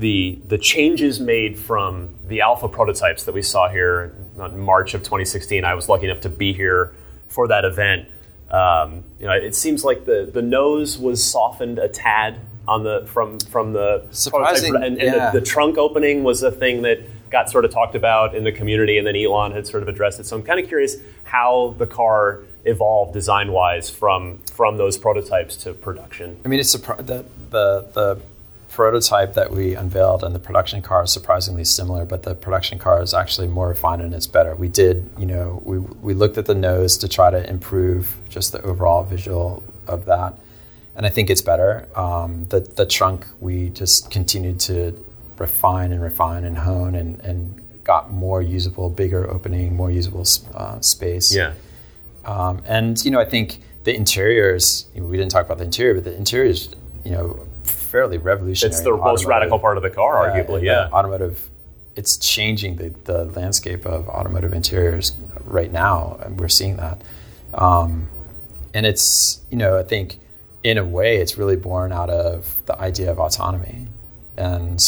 [0.02, 5.02] the the changes made from the alpha prototypes that we saw here in March of
[5.02, 5.64] 2016?
[5.64, 6.92] I was lucky enough to be here
[7.28, 8.08] for that event.
[8.50, 13.06] Um, you know, it seems like the, the nose was softened a tad on the
[13.06, 15.30] from from the Surprising, prototype, and, and yeah.
[15.30, 16.98] the, the trunk opening was a thing that
[17.30, 20.18] got sort of talked about in the community, and then Elon had sort of addressed
[20.20, 20.26] it.
[20.26, 25.56] So I'm kind of curious how the car evolved design wise from from those prototypes
[25.58, 26.40] to production.
[26.44, 27.24] I mean, it's the, the
[27.94, 28.20] the
[28.72, 33.02] prototype that we unveiled and the production car is surprisingly similar, but the production car
[33.02, 34.54] is actually more refined and it's better.
[34.54, 38.50] We did, you know, we we looked at the nose to try to improve just
[38.52, 40.38] the overall visual of that,
[40.96, 41.86] and I think it's better.
[41.94, 44.98] Um, the the trunk we just continued to
[45.38, 50.80] refine and refine and hone and and got more usable, bigger opening, more usable uh,
[50.80, 51.34] space.
[52.24, 54.86] Um, and you know, I think the interiors.
[54.94, 56.70] You know, we didn't talk about the interior, but the interiors,
[57.04, 57.46] you know,
[57.92, 58.72] fairly revolutionary.
[58.74, 60.62] It's the most radical part of the car, arguably.
[60.64, 60.88] Yeah.
[60.92, 61.48] automotive.
[61.94, 65.12] It's changing the, the landscape of automotive interiors
[65.44, 67.02] right now, and we're seeing that.
[67.54, 68.08] Um,
[68.74, 70.18] and it's you know, I think
[70.64, 73.86] in a way, it's really born out of the idea of autonomy.
[74.38, 74.82] And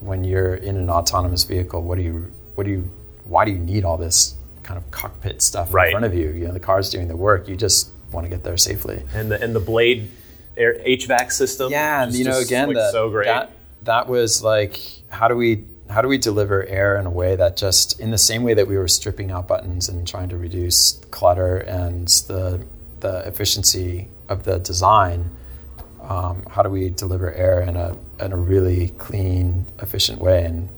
[0.00, 2.88] when you're in an autonomous vehicle, what do you what do you
[3.24, 5.86] why do you need all this kind of cockpit stuff Right.
[5.88, 6.28] in front of you?
[6.30, 7.48] You know, the car's doing the work.
[7.48, 9.02] You just want to get there safely.
[9.12, 10.08] and the and the blade
[10.56, 11.70] air, HVAC system.
[11.70, 13.26] Yeah, and you know, again, looks the, so great.
[13.26, 17.36] that that was like, how do we how do we deliver air in a way
[17.36, 20.36] that just in the same way that we were stripping out buttons and trying to
[20.36, 22.64] reduce clutter and the
[23.00, 25.30] the efficiency of the design.
[26.00, 30.44] Um, how do we deliver air in a in a really clean, efficient way?
[30.44, 30.68] And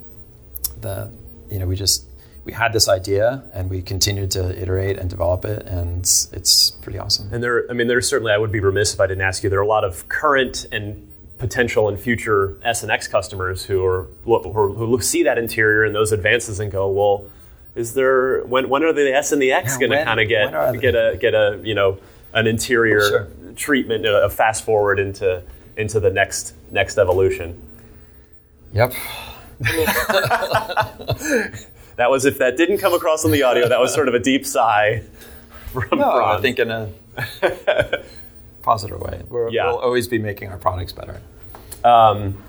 [0.81, 1.11] the
[1.51, 2.06] you know we just
[2.47, 6.97] we had this idea and we continued to iterate and develop it, and it's pretty
[6.97, 7.29] awesome.
[7.35, 8.31] And there, I mean, there's certainly.
[8.33, 9.51] I would be remiss if I didn't ask you.
[9.51, 13.85] There are a lot of current and potential and future S and X customers who
[13.85, 17.25] are who, who see that interior and those advances and go, well,
[17.75, 20.29] is there when when are the S and the X Yeah, going to kind of
[20.29, 21.99] get get a get a you know
[22.33, 23.27] an interior Sure.
[23.57, 25.43] treatment, a fast forward into
[25.77, 27.61] into the next next evolution.
[28.73, 28.93] Yep.
[31.97, 34.19] That was if that didn't come across on the audio, that was sort of a
[34.19, 35.03] deep sigh
[35.73, 36.91] from No, I think in a
[38.63, 39.23] positive way.
[39.29, 39.67] We're, Yeah.
[39.67, 41.21] We'll always be making our products better.
[41.85, 42.43] Um,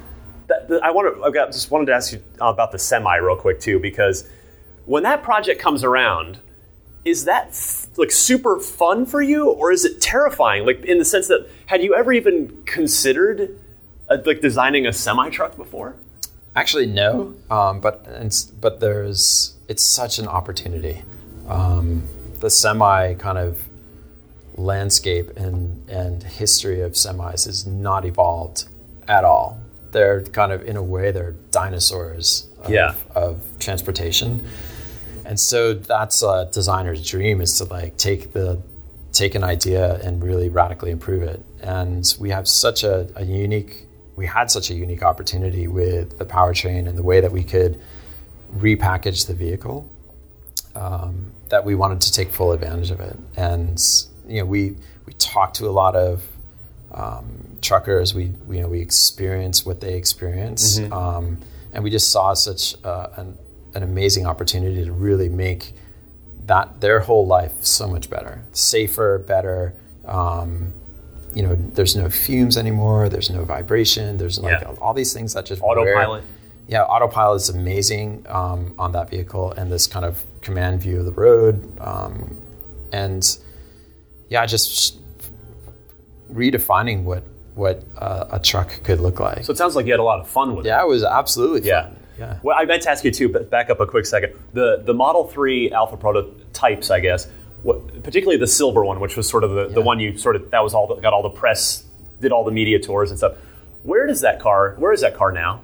[0.47, 1.23] that, that- I want to.
[1.23, 4.27] I got just wanted to ask you about the semi real quick too, because
[4.85, 6.39] when that project comes around,
[7.05, 10.65] is that f- like super fun for you, or is it terrifying?
[10.65, 13.57] Like in the sense that had you ever even considered
[14.09, 15.95] uh, like designing a semi truck before?
[16.57, 17.35] Actually, no.
[17.51, 18.05] Um, but
[18.59, 21.03] but there's it's such an opportunity.
[21.47, 22.07] Um,
[22.39, 23.69] the semi kind of
[24.55, 28.65] landscape and and history of semis is not evolved
[29.07, 29.59] at all.
[29.91, 32.95] They're kind of in a way they're dinosaurs of, Yeah.
[33.15, 34.43] of transportation.
[35.25, 38.61] And so that's a designer's dream is to like take the
[39.13, 41.43] take an idea and really radically improve it.
[41.61, 43.86] And we have such a, a unique
[44.17, 47.79] we had such a unique opportunity with the powertrain and the way that we could
[48.57, 49.87] repackage the vehicle
[50.75, 53.17] um, that we wanted to take full advantage of it.
[53.37, 53.81] And
[54.27, 54.75] you know, we
[55.05, 56.27] we talked to a lot of
[56.91, 58.13] um, truckers.
[58.13, 61.39] We, we you know we experienced what they experience, um,
[61.71, 63.37] and we just saw such uh, an,
[63.75, 65.73] an amazing opportunity to really make
[66.47, 69.75] that their whole life so much better, safer, better.
[70.05, 70.73] Um,
[71.37, 73.09] you know, there's no fumes anymore.
[73.09, 74.17] There's no vibration.
[74.17, 74.73] There's like Yeah.
[74.81, 76.23] all these things that just Autopilot.
[76.67, 81.05] yeah, autopilot is amazing um, on that vehicle, and this kind of command view of
[81.05, 82.37] the road, um,
[82.91, 83.23] and
[84.29, 84.97] yeah, just
[86.33, 87.23] redefining what
[87.55, 89.43] what uh, a truck could look like.
[89.43, 90.69] So it sounds like you had a lot of fun with it.
[90.69, 91.83] yeah, it was absolutely Yeah.
[91.83, 91.93] fun.
[92.19, 92.37] Yeah.
[92.43, 94.33] Well, I meant to ask you too, but back up a quick second.
[94.53, 97.27] The the Model Three Alpha prototypes, I guess,
[97.67, 100.49] what, particularly the silver one, which was sort of the, the one you sort of
[100.51, 101.83] that was all that got all the press,
[102.21, 103.33] did all the media tours and stuff.
[103.83, 104.75] Where does that car?
[104.77, 105.61] Where is that car now?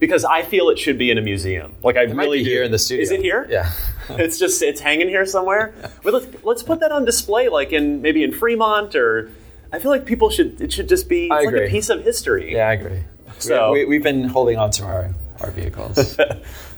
[0.00, 1.76] Because I feel it should be in a museum.
[1.84, 3.02] Like I It really here in the studio.
[3.02, 3.46] Is it here?
[3.48, 3.70] Yeah.
[4.10, 5.72] it's just it's hanging here somewhere.
[6.02, 9.30] But let's let's put that on display, like in maybe in Fremont or.
[9.72, 10.60] I feel like people should.
[10.60, 12.54] It should just be like a piece of history.
[12.54, 13.04] yeah, I agree.
[13.38, 16.18] So- we, we've been holding on to our our vehicles.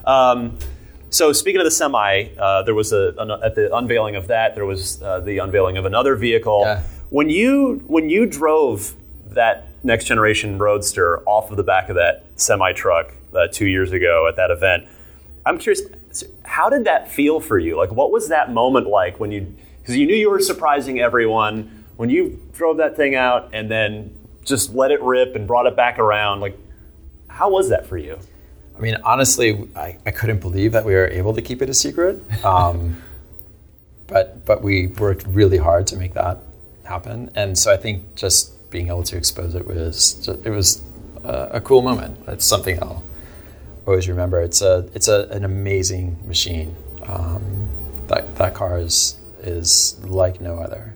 [0.05, 0.59] Um,
[1.11, 4.55] so speaking of the semi, uh, there was a an, at the unveiling of that.
[4.55, 6.63] There was uh, the unveiling of another vehicle.
[6.65, 6.83] Yeah.
[7.11, 8.95] When you when you drove
[9.27, 13.93] that next generation Roadster off of the back of that semi truck uh, two years
[13.93, 14.87] ago at that event,
[15.45, 15.83] I'm curious.
[16.45, 17.77] How did that feel for you?
[17.77, 21.85] Like, what was that moment like when you because you knew you were surprising everyone
[21.97, 25.75] when you drove that thing out and then just let it rip and brought it
[25.75, 26.41] back around?
[26.41, 26.57] Like,
[27.29, 28.19] how was that for you?
[28.77, 31.75] I mean, honestly, I, I couldn't believe that we were able to keep it a
[31.75, 32.23] secret.
[32.45, 33.03] Um,
[34.11, 36.39] but but we worked really hard to make that
[36.85, 40.83] happen, and so I think just being able to expose it was it was
[41.23, 42.19] a, a cool moment.
[42.27, 43.05] It's something I'll
[43.87, 44.41] always remember.
[44.41, 46.77] It's a it's a, an amazing machine.
[47.07, 47.69] Um,
[48.09, 50.95] that that car is is like no other,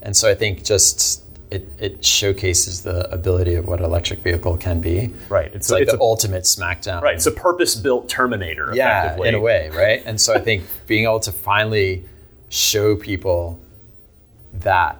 [0.00, 1.21] and so I think just
[1.52, 5.12] it, it showcases the ability of what an electric vehicle can be.
[5.28, 5.46] Right.
[5.46, 7.02] It's, it's like it's the a, ultimate smackdown.
[7.02, 7.14] Right.
[7.14, 8.72] It's a purpose-built Terminator.
[8.74, 10.02] Yeah, in a way, right?
[10.06, 12.04] And so I think being able to finally
[12.48, 13.58] show people
[14.54, 14.98] that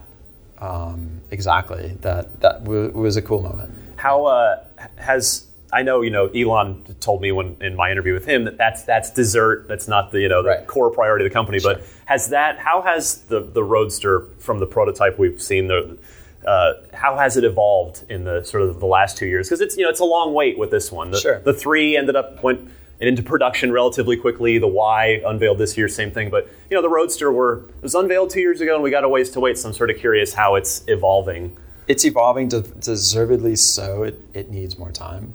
[0.59, 3.73] um, exactly that that w- was a cool moment.
[3.95, 4.63] How uh,
[4.97, 8.57] has I know you know Elon told me when in my interview with him that
[8.57, 9.67] that's that's dessert.
[9.67, 10.67] That's not the you know the Right.
[10.67, 11.59] core priority of the company.
[11.59, 11.75] Sure.
[11.75, 12.59] But has that?
[12.59, 15.97] How has the the Roadster from the prototype we've seen the
[16.45, 19.47] uh, how has it evolved in the sort of the last two years?
[19.47, 21.11] Because it's you know it's a long wait with this one.
[21.11, 21.39] The, Sure.
[21.39, 24.57] the three ended up went into production relatively quickly.
[24.57, 26.29] The Y unveiled this year, same thing.
[26.29, 29.03] But you know the Roadster were it was unveiled two years ago, and we got
[29.03, 29.57] a ways to wait.
[29.57, 31.57] So I'm sort of curious how it's evolving.
[31.87, 34.03] It's evolving, de- deservedly so.
[34.03, 35.33] It, it needs more time,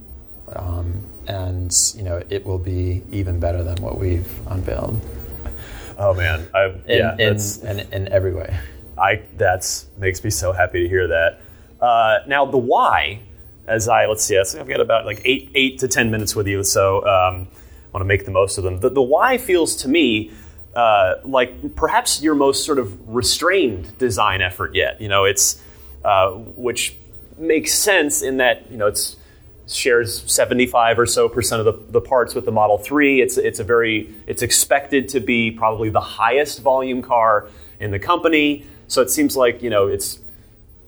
[0.54, 4.98] um, and you know it will be even better than what we've unveiled
[6.00, 8.56] Oh man, I, yeah, in, that's in, in every way.
[8.98, 11.40] I that's makes me so happy to hear that.
[11.80, 13.20] Uh, now the Y,
[13.66, 16.64] as I let's see, I've got about like eight eight to ten minutes with you,
[16.64, 18.80] so um, I want to make the most of them.
[18.80, 20.32] The, the Y feels to me
[20.74, 25.00] uh, like perhaps your most sort of restrained design effort yet.
[25.00, 25.62] You know, it's
[26.04, 26.96] uh, which
[27.36, 29.16] makes sense in that you know it's
[29.68, 33.20] shares 75 or so percent of the, the parts with the Model 3.
[33.20, 37.48] It's, it's a very, it's expected to be probably the highest volume car
[37.80, 38.66] in the company.
[38.88, 40.18] So it seems like, you know, it's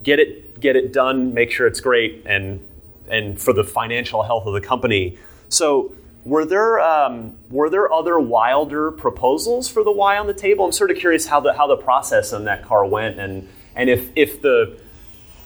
[0.03, 2.67] get it, get it done, make sure it's great and,
[3.09, 5.19] and for the financial health of the company.
[5.49, 5.93] So
[6.25, 10.65] were there, um, were there other wilder proposals for the Y on the table?
[10.65, 13.91] I'm sort of curious how the, how the process on that car went and, and
[13.91, 14.81] if, if the,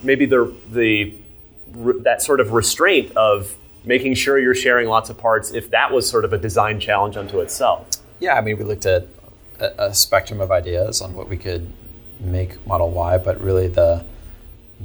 [0.02, 1.14] maybe the, the,
[2.02, 6.08] that sort of restraint of making sure you're sharing lots of parts if that was
[6.08, 7.88] sort of a design challenge unto itself
[8.20, 9.08] Yeah, I mean, we looked at
[9.58, 11.72] a, a spectrum of ideas on what we could
[12.24, 14.04] make Model Y, but really the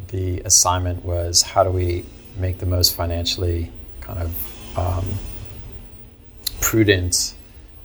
[0.08, 2.06] the assignment was how do we
[2.38, 3.72] make the most financially
[4.02, 5.06] kind of um,
[6.62, 7.34] prudent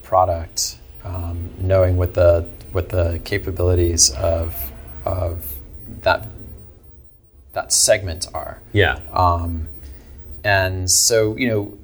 [0.03, 4.71] product, um, knowing what the what the capabilities of
[5.05, 5.57] of
[6.03, 6.27] that
[7.53, 8.61] that segment are.
[8.73, 9.69] yeah Um,
[10.45, 11.79] and so, you know,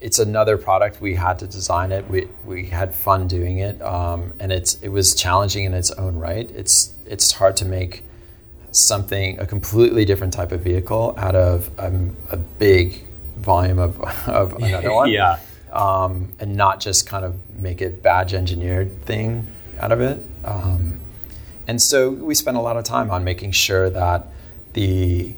[0.00, 1.00] it's another product.
[1.00, 2.08] We had to design it.
[2.08, 6.16] We, we had fun doing it, um, and it's it was challenging in its own
[6.16, 6.50] right.
[6.50, 8.04] It's it's hard to make
[8.72, 13.02] something a completely different type of vehicle out of um, a big
[13.36, 15.40] volume of, of another one yeah
[15.72, 19.46] um, and not just kind of make a badge engineered thing
[19.78, 20.24] out of it.
[20.44, 21.00] Um,
[21.66, 24.26] and so we spent a lot of time on making sure that
[24.72, 25.34] the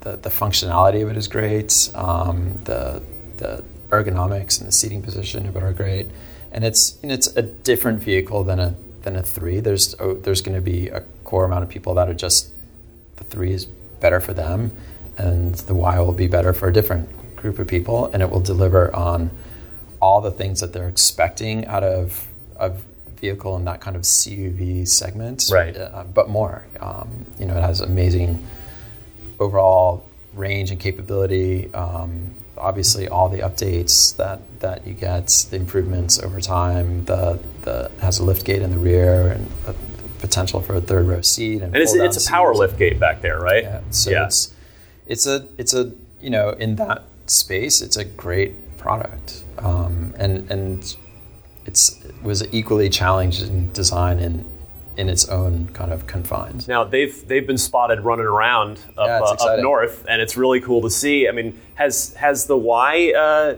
[0.00, 3.02] the, the functionality of it is great, um, the
[3.36, 3.64] the
[4.02, 6.08] ergonomics and the seating position of it are great,
[6.52, 9.60] and it's and it's a different vehicle than a than a three.
[9.60, 12.50] There's oh, there's going to be a core amount of people that are just
[13.16, 13.66] the three is
[14.00, 14.72] better for them,
[15.16, 18.40] and the Y will be better for a different group of people, and it will
[18.40, 19.30] deliver on
[20.00, 22.28] all the things that they're expecting out of
[22.58, 22.72] a
[23.20, 25.76] vehicle in that kind of CUV segment, Right.
[25.76, 26.66] Uh, but more.
[26.80, 28.44] Um, you know, it has amazing
[29.40, 31.72] overall range and capability.
[31.72, 37.04] Um, obviously, all the updates that, that you get, the improvements over time.
[37.04, 39.74] The the has a lift gate in the rear and a,
[40.18, 41.60] potential for a third row seat.
[41.62, 42.60] And, and it's, it's a power seats.
[42.60, 43.80] lift gate back there right Yeah.
[43.90, 44.24] So Yeah.
[44.24, 44.54] it's
[45.06, 45.92] it's a it's a
[46.22, 50.96] you know in that space it's a great product um, and and
[51.66, 54.44] it's it was equally challenging design in
[54.96, 56.66] in its own kind of confines.
[56.68, 60.60] now they've they've been spotted running around up, Yeah, uh, up north and it's really
[60.60, 63.56] cool to see i mean has has the y uh,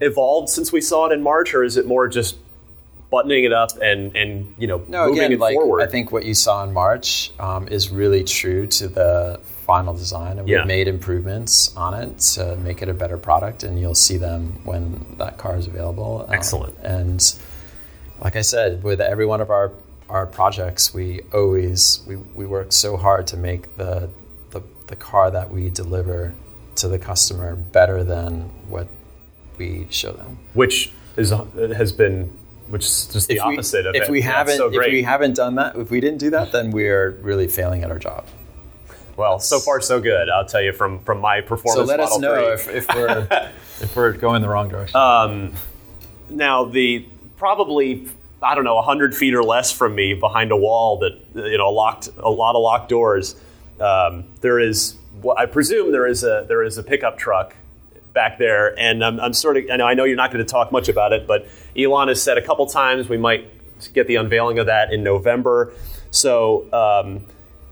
[0.00, 2.36] evolved since we saw it in march or is it more just
[3.10, 6.12] buttoning it up and and you know No, moving again, it like forward I think
[6.12, 10.58] what you saw in March um, is really true to the final design, and Yeah.
[10.58, 14.60] we've made improvements on it to make it a better product, and you'll see them
[14.64, 16.24] when that car is available.
[16.28, 16.74] Um, Excellent.
[16.82, 17.20] And
[18.22, 19.72] like I said, with every one of our
[20.08, 24.08] our projects, we always we, we work so hard to make the,
[24.50, 26.32] the the car that we deliver
[26.76, 28.88] to the customer better than what
[29.58, 30.38] we show them.
[30.54, 32.30] which is has been
[32.68, 34.92] which is just the if we, opposite of if it we Yeah, haven't so if
[34.92, 37.98] we haven't done that if we didn't do that then we're really failing at our
[37.98, 38.24] job
[39.16, 41.88] well so far so good i'll tell you from from my performance.
[41.88, 43.26] so let us know if, if we're
[43.80, 45.50] if we're going the wrong direction Uh,
[46.30, 47.04] now the
[47.36, 48.06] probably
[48.42, 51.70] I don't know, hundred feet or less from me, behind a wall that you know
[51.70, 53.34] locked a lot of locked doors.
[53.80, 57.54] Um, there is, well, I presume there is a there is a pickup truck
[58.12, 59.64] back there, and I'm, I'm sort of.
[59.70, 62.22] I know, I know you're not going to talk much about it, but Elon has
[62.22, 63.50] said a couple times we might
[63.92, 65.72] get the unveiling of that in November.
[66.10, 67.26] So, um,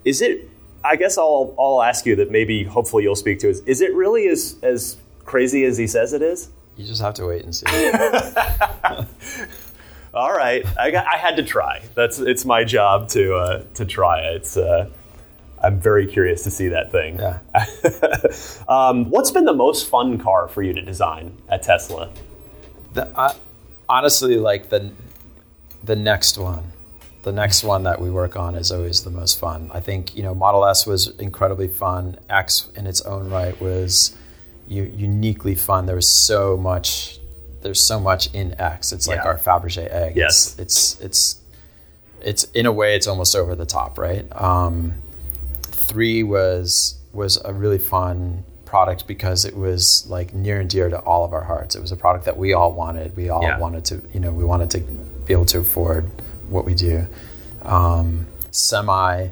[0.04, 0.48] is it?
[0.84, 3.94] I guess I'll I'll ask you that maybe hopefully you'll speak to is is it
[3.94, 6.48] really as as crazy as he says it is?
[6.76, 7.66] You just have to wait and see.
[10.16, 11.82] All right, I, got, I had to try.
[11.94, 14.20] That's it's my job to uh, to try.
[14.20, 14.88] It's uh,
[15.62, 17.18] I'm very curious to see that thing.
[17.18, 17.40] Yeah.
[18.68, 22.10] um, what's been the most fun car for you to design at Tesla?
[22.94, 23.34] The, uh,
[23.90, 24.90] honestly, like the
[25.84, 26.72] the next one,
[27.22, 29.70] the next one that we work on is always the most fun.
[29.74, 32.18] I think you know Model S was incredibly fun.
[32.30, 34.16] X in its own right was
[34.66, 35.84] u- uniquely fun.
[35.84, 37.20] There was so much.
[37.66, 38.92] There's so much in X.
[38.92, 39.24] It's like Yeah.
[39.26, 40.16] our Fabergé egg.
[40.16, 40.56] Yes.
[40.58, 41.36] It's, it's it's
[42.22, 44.24] it's in a way it's almost over the top, right?
[44.40, 44.94] Um,
[45.62, 50.98] three was was a really fun product because it was like near and dear to
[51.00, 51.74] all of our hearts.
[51.74, 53.16] It was a product that we all wanted.
[53.16, 53.58] We all Yeah.
[53.58, 56.10] wanted to, you know, we wanted to be able to afford
[56.48, 57.06] what we do.
[57.62, 59.28] Um, Semi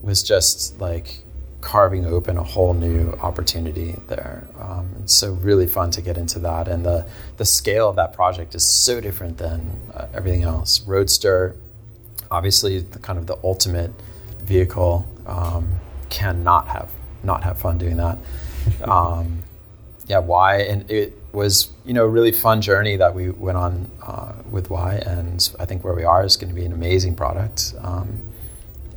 [0.00, 1.20] was just like
[1.60, 4.46] carving open a whole new opportunity there.
[4.60, 6.68] Um, and so really fun to get into that.
[6.68, 10.80] And the the scale of that project is so different than uh, everything else.
[10.82, 11.56] Roadster,
[12.30, 13.92] obviously, the kind of the ultimate
[14.40, 15.06] vehicle.
[15.26, 15.80] Um,
[16.10, 16.90] cannot have
[17.22, 18.18] not have fun doing that.
[18.82, 19.44] Um,
[20.08, 20.56] yeah, Y?
[20.56, 24.68] And it was you know a really fun journey that we went on uh, with
[24.68, 27.74] Y, and I think where we are is going to be an amazing product.
[27.80, 28.22] Um,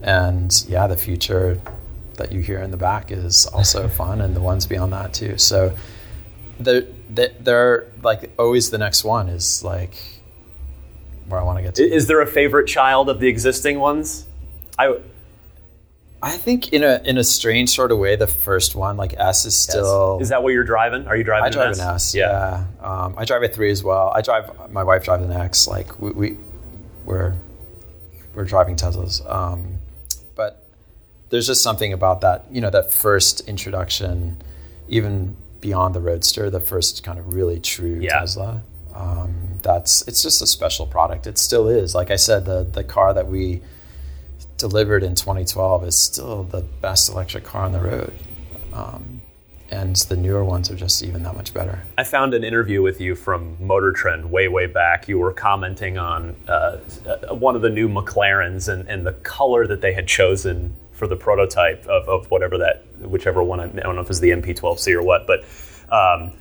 [0.01, 1.61] and yeah, the future
[2.21, 5.37] that you hear in the back is also fun, and the ones beyond that too.
[5.37, 5.75] So
[6.59, 9.95] they're, they're, they're like always the next one is like
[11.27, 11.83] where I want to get to.
[11.83, 14.25] Is there a favorite child of the existing ones?
[14.77, 14.97] I
[16.23, 19.45] I think in a in a strange sort of way, the first one, like S,
[19.45, 20.19] is still.
[20.21, 21.07] is that what you're driving?
[21.07, 21.45] Are you driving?
[21.45, 22.13] I drive an an S.
[22.13, 24.11] Yeah, Um, I drive a three as well.
[24.13, 24.69] I drive.
[24.71, 25.67] My wife drives an X.
[25.67, 26.37] Like we, we
[27.05, 27.33] we're
[28.35, 29.27] we're driving Teslas.
[29.29, 29.80] Um, but
[31.31, 32.45] there's just something about that.
[32.51, 34.41] You know, that first introduction,
[34.87, 38.19] even beyond the Roadster, the first kind of really true Yeah.
[38.19, 38.61] Tesla.
[38.93, 41.25] Um, that's it's just a special product.
[41.25, 41.95] It still is.
[41.95, 43.61] Like I said, the the car that we
[44.57, 48.13] delivered in 2012 is still the best electric car on the road.
[48.73, 49.21] Um,
[49.69, 51.81] and the newer ones are just even that much better.
[51.97, 55.07] I found an interview with you from Motor Trend way, way back.
[55.07, 56.77] You were commenting on uh,
[57.07, 61.07] uh, one of the new McLarens and, and the color that they had chosen for
[61.07, 64.93] the prototype of, of whatever that, whichever one, I don't know if it's the MP12C
[64.93, 65.43] or what, but
[65.91, 66.31] um,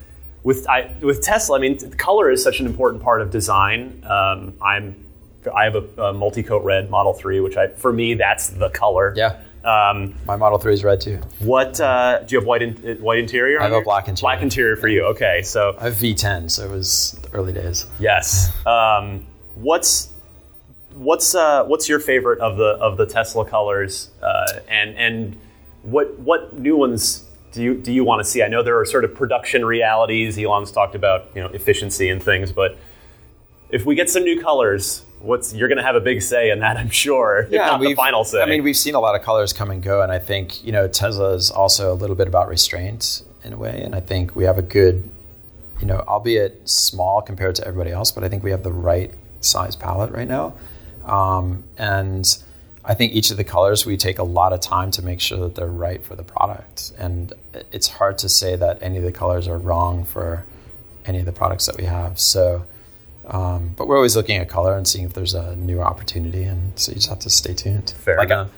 [0.42, 4.04] with I, with Tesla, I mean, color is such an important part of design.
[4.06, 5.06] Um, I'm
[5.54, 9.14] I have a, a multi-coat red Model 3, which I, for me, that's the color.
[9.16, 9.40] Yeah.
[9.64, 11.18] Um, My Model 3 is red too.
[11.38, 13.62] what uh, do you have white in, white interior?
[13.62, 14.34] I have a black interior.
[14.34, 15.04] Black interior for you.
[15.06, 17.86] Okay, so I have V10, so it was early days.
[17.98, 18.52] Yes.
[18.66, 20.09] Um, what's
[21.01, 25.40] what's uh, what's your favorite of the of the Tesla colors, uh, and and
[25.82, 28.42] what what new ones do you do you want to see?
[28.42, 30.38] I know there are sort of production realities.
[30.38, 32.78] Elon's talked about you know efficiency and things, but
[33.70, 36.61] if we get some new colors, what's you're going to have a big say in
[36.61, 37.48] that, I'm sure.
[37.70, 38.42] not the final say.
[38.42, 40.72] I mean, we've seen a lot of colors come and go, and I think you
[40.72, 44.36] know Tesla is also a little bit about restraint in a way, and I think
[44.36, 45.09] we have a good,
[45.80, 49.14] you know, albeit small compared to everybody else, but I think we have the right
[49.40, 50.53] size palette right now,
[51.11, 52.38] um, and
[52.84, 55.38] I think each of the colors we take a lot of time to make sure
[55.40, 57.32] that they're right for the product, and
[57.72, 60.44] it's hard to say that any of the colors are wrong for
[61.04, 62.18] any of the products that we have.
[62.18, 62.64] So.
[63.26, 66.76] Um, but we're always looking at color and seeing if there's a new opportunity, and
[66.76, 67.90] so you just have to stay tuned.
[67.90, 68.50] Fair Like, enough.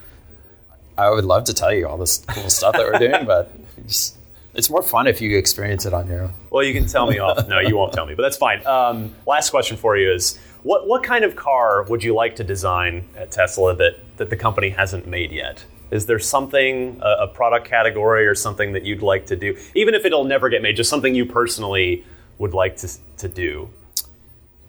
[0.97, 3.51] I, I would love to tell you all this cool stuff that we're doing, but
[3.77, 4.17] it's,
[4.55, 6.33] it's more fun if you experience it on your own.
[6.49, 7.47] Well, you can tell me off.
[7.49, 8.65] No, you won't tell me, but that's fine.
[8.67, 12.45] Um, last question for you is what what kind of car would you like to
[12.45, 15.65] design at Tesla that that the company hasn't made yet?
[15.91, 19.95] Is there something a, a product category or something that you'd like to do, even
[19.95, 22.05] if it'll never get made, just something you personally
[22.39, 22.89] would like to
[23.19, 23.71] to do?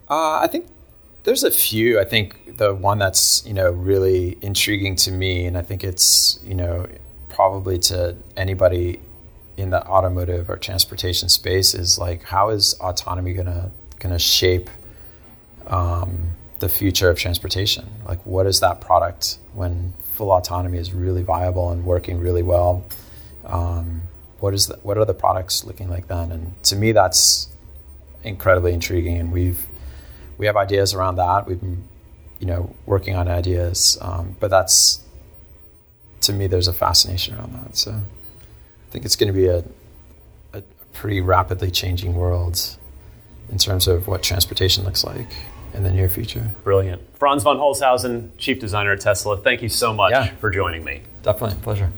[0.10, 0.68] Uh, I think
[1.24, 2.00] there's a few.
[2.00, 6.39] I think the one that's you know really intriguing to me, and I think it's
[6.44, 6.88] you know
[7.30, 9.00] probably to anybody
[9.58, 14.70] in the automotive or transportation space is like how is autonomy gonna gonna shape
[15.68, 17.89] um, the future of transportation?
[18.07, 22.86] Like what is that product when full autonomy is really viable and working really well?
[23.45, 24.03] Um,
[24.39, 26.32] what is the, what are the products looking like then?
[26.32, 27.47] And to me, that's
[28.24, 29.66] incredibly intriguing, and we've
[30.38, 31.47] we have ideas around that.
[31.47, 31.88] We've been
[32.43, 33.97] you know, working on ideas.
[34.01, 35.01] Um, but that's
[36.20, 37.78] to me, there's a fascination around that.
[37.78, 39.59] So I think it's going to be a,
[40.51, 42.78] a, a pretty rapidly changing world
[43.49, 45.30] in terms of what transportation looks like
[45.74, 46.51] in the near future.
[46.63, 47.01] Brilliant.
[47.17, 50.36] Franz von Holzhausen, chief designer at Tesla, thank you so much yeah.
[50.36, 51.01] for joining me.
[51.24, 51.91] Definitely, pleasure.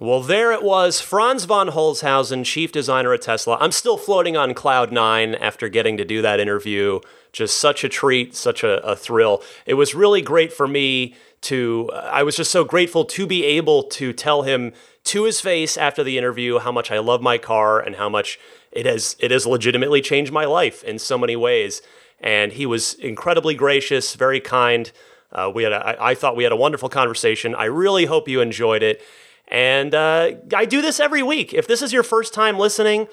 [0.00, 1.02] Well, there it was.
[1.02, 3.58] Franz von Holzhausen, chief designer at Tesla.
[3.60, 7.00] I'm still floating on cloud nine after getting to do that interview.
[7.32, 9.42] Just such a treat, such a, a thrill.
[9.66, 13.82] It was really great for me to, I was just so grateful to be able
[13.84, 14.72] to tell him
[15.04, 18.38] to his face after the interview how much I love my car and how much
[18.72, 21.80] it has, it has legitimately changed my life in so many ways.
[22.20, 24.90] And he was incredibly gracious, very kind.
[25.32, 27.54] Uh, we had a, I, I thought we had a wonderful conversation.
[27.54, 29.02] I really hope you enjoyed it.
[29.46, 31.54] And uh, I do this every week.
[31.54, 33.08] If this is your first time listening,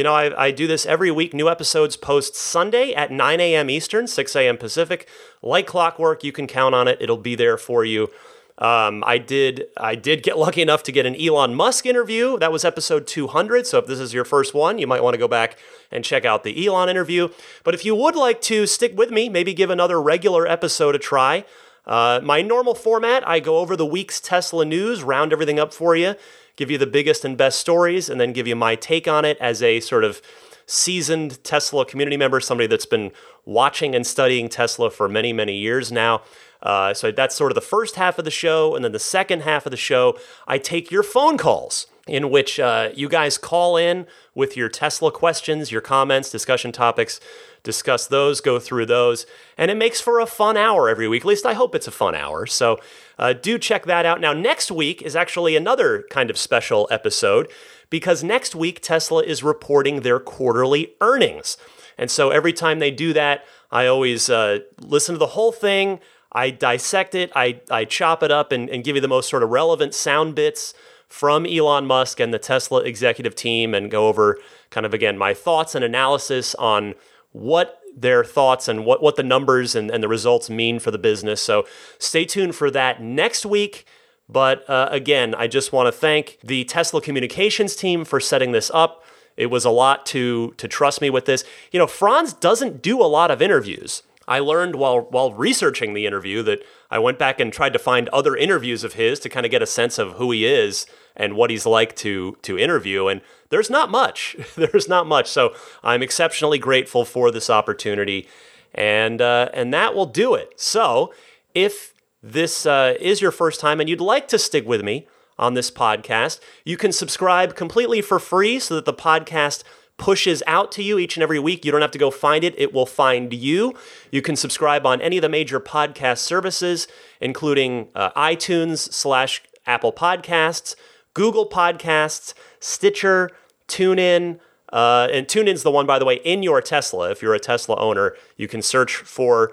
[0.00, 1.34] you know, I, I, do this every week.
[1.34, 3.68] New episodes post Sunday at 9 a.m.
[3.68, 4.56] Eastern, 6 a.m.
[4.56, 5.06] Pacific.
[5.42, 6.96] Like clockwork, you can count on it.
[7.02, 8.08] It'll be there for you.
[8.56, 12.38] Um, I did I did get lucky enough to get an Elon Musk interview.
[12.38, 13.66] That was episode 200.
[13.66, 15.58] So if this is your first one, you might want to go back
[15.90, 17.28] and check out the Elon interview.
[17.62, 20.98] But if you would like to stick with me, maybe give another regular episode a
[20.98, 21.44] try.
[21.86, 25.94] Uh, my normal format, I go over the week's Tesla news, round everything up for
[25.94, 26.14] you,
[26.56, 29.36] give you the biggest and best stories, and then give you my take on it
[29.40, 30.20] as a sort of
[30.66, 33.10] seasoned Tesla community member, somebody that's been
[33.44, 36.22] watching and studying Tesla for many, many years now.
[36.62, 38.76] Uh, so that's sort of the first half of the show.
[38.76, 42.60] And then the second half of the show, I take your phone calls in which
[42.60, 47.20] uh, you guys call in with your Tesla questions, your comments, discussion topics
[47.62, 49.26] discuss those, go through those,
[49.58, 51.22] and it makes for a fun hour every week.
[51.22, 52.46] At least I hope it's a fun hour.
[52.46, 52.78] So
[53.20, 54.18] uh, do check that out.
[54.18, 57.48] Now, next week is actually another kind of special episode
[57.90, 61.58] because next week Tesla is reporting their quarterly earnings.
[61.98, 66.00] And so every time they do that, I always uh, listen to the whole thing.
[66.32, 69.42] I dissect it, I, I chop it up and, and give you the most sort
[69.42, 70.72] of relevant sound bits
[71.06, 74.38] from Elon Musk and the Tesla executive team and go over
[74.70, 76.94] kind of again my thoughts and analysis on
[77.32, 80.98] what their thoughts and what, what the numbers and, and the results mean for the
[80.98, 81.40] business.
[81.40, 81.66] So
[81.98, 83.86] stay tuned for that next week.
[84.28, 88.70] But uh, again, I just want to thank the Tesla communications team for setting this
[88.72, 89.04] up.
[89.36, 91.44] It was a lot to to trust me with this.
[91.72, 94.02] You know, Franz doesn't do a lot of interviews.
[94.28, 98.08] I learned while while researching the interview that I went back and tried to find
[98.10, 100.86] other interviews of his to kind of get a sense of who he is
[101.16, 104.36] and what he's like to to interview and there's not much.
[104.56, 105.28] there's not much.
[105.28, 108.26] So I'm exceptionally grateful for this opportunity,
[108.74, 110.58] and uh, and that will do it.
[110.58, 111.12] So
[111.54, 111.92] if
[112.22, 115.06] this uh, is your first time and you'd like to stick with me
[115.38, 119.62] on this podcast, you can subscribe completely for free so that the podcast
[119.96, 121.64] pushes out to you each and every week.
[121.64, 123.74] You don't have to go find it, it will find you.
[124.10, 126.88] You can subscribe on any of the major podcast services,
[127.20, 130.74] including uh, iTunes slash Apple Podcasts,
[131.20, 133.30] Google Podcasts, Stitcher,
[133.68, 134.40] TuneIn.
[134.72, 137.10] Uh, and TuneIn's the one, by the way, in your Tesla.
[137.10, 139.52] If you're a Tesla owner, you can search for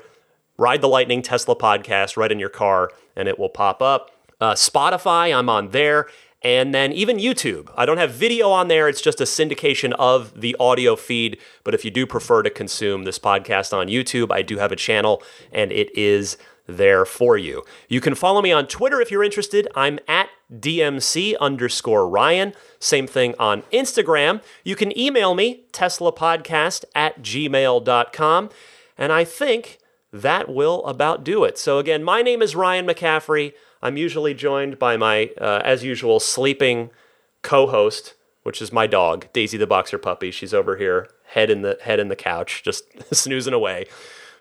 [0.58, 4.12] Ride the Lightning Tesla podcast right in your car and it will pop up.
[4.40, 6.08] Uh, Spotify, I'm on there.
[6.42, 7.70] And then even YouTube.
[7.76, 11.38] I don't have video on there, it's just a syndication of the audio feed.
[11.66, 14.78] But if you do prefer to consume this podcast on YouTube, I do have a
[14.78, 17.64] channel and it is there for you.
[17.90, 19.68] You can follow me on Twitter if you're interested.
[19.76, 22.54] I'm at DMC underscore Ryan.
[22.80, 24.42] Same thing on Instagram.
[24.64, 28.50] You can email me, teslapodcast at gmail.com.
[28.98, 29.80] And I think
[30.12, 31.58] that will about do it.
[31.58, 33.54] So, again, my name is Ryan McCaffrey.
[33.82, 36.90] I'm usually joined by my, uh, as usual, sleeping
[37.42, 40.32] co host, which is my dog, Daisy the Boxer Puppy.
[40.32, 43.86] She's over here, head in the, head in the couch, just snoozing away.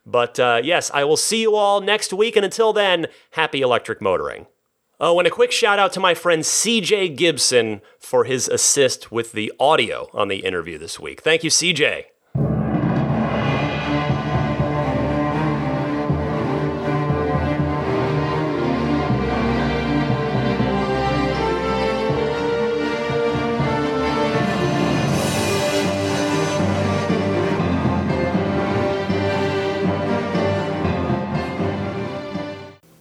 [0.06, 2.36] But uh, yes, I will see you all next week.
[2.36, 4.46] And until then, happy electric motoring.
[4.98, 9.12] Uh, oh, and a quick shout out to my friend CJ Gibson for his assist
[9.12, 11.20] with the audio on the interview this week.
[11.20, 12.06] Thank you, CJ.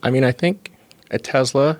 [0.04, 0.74] I mean, I think
[1.10, 1.80] a Tesla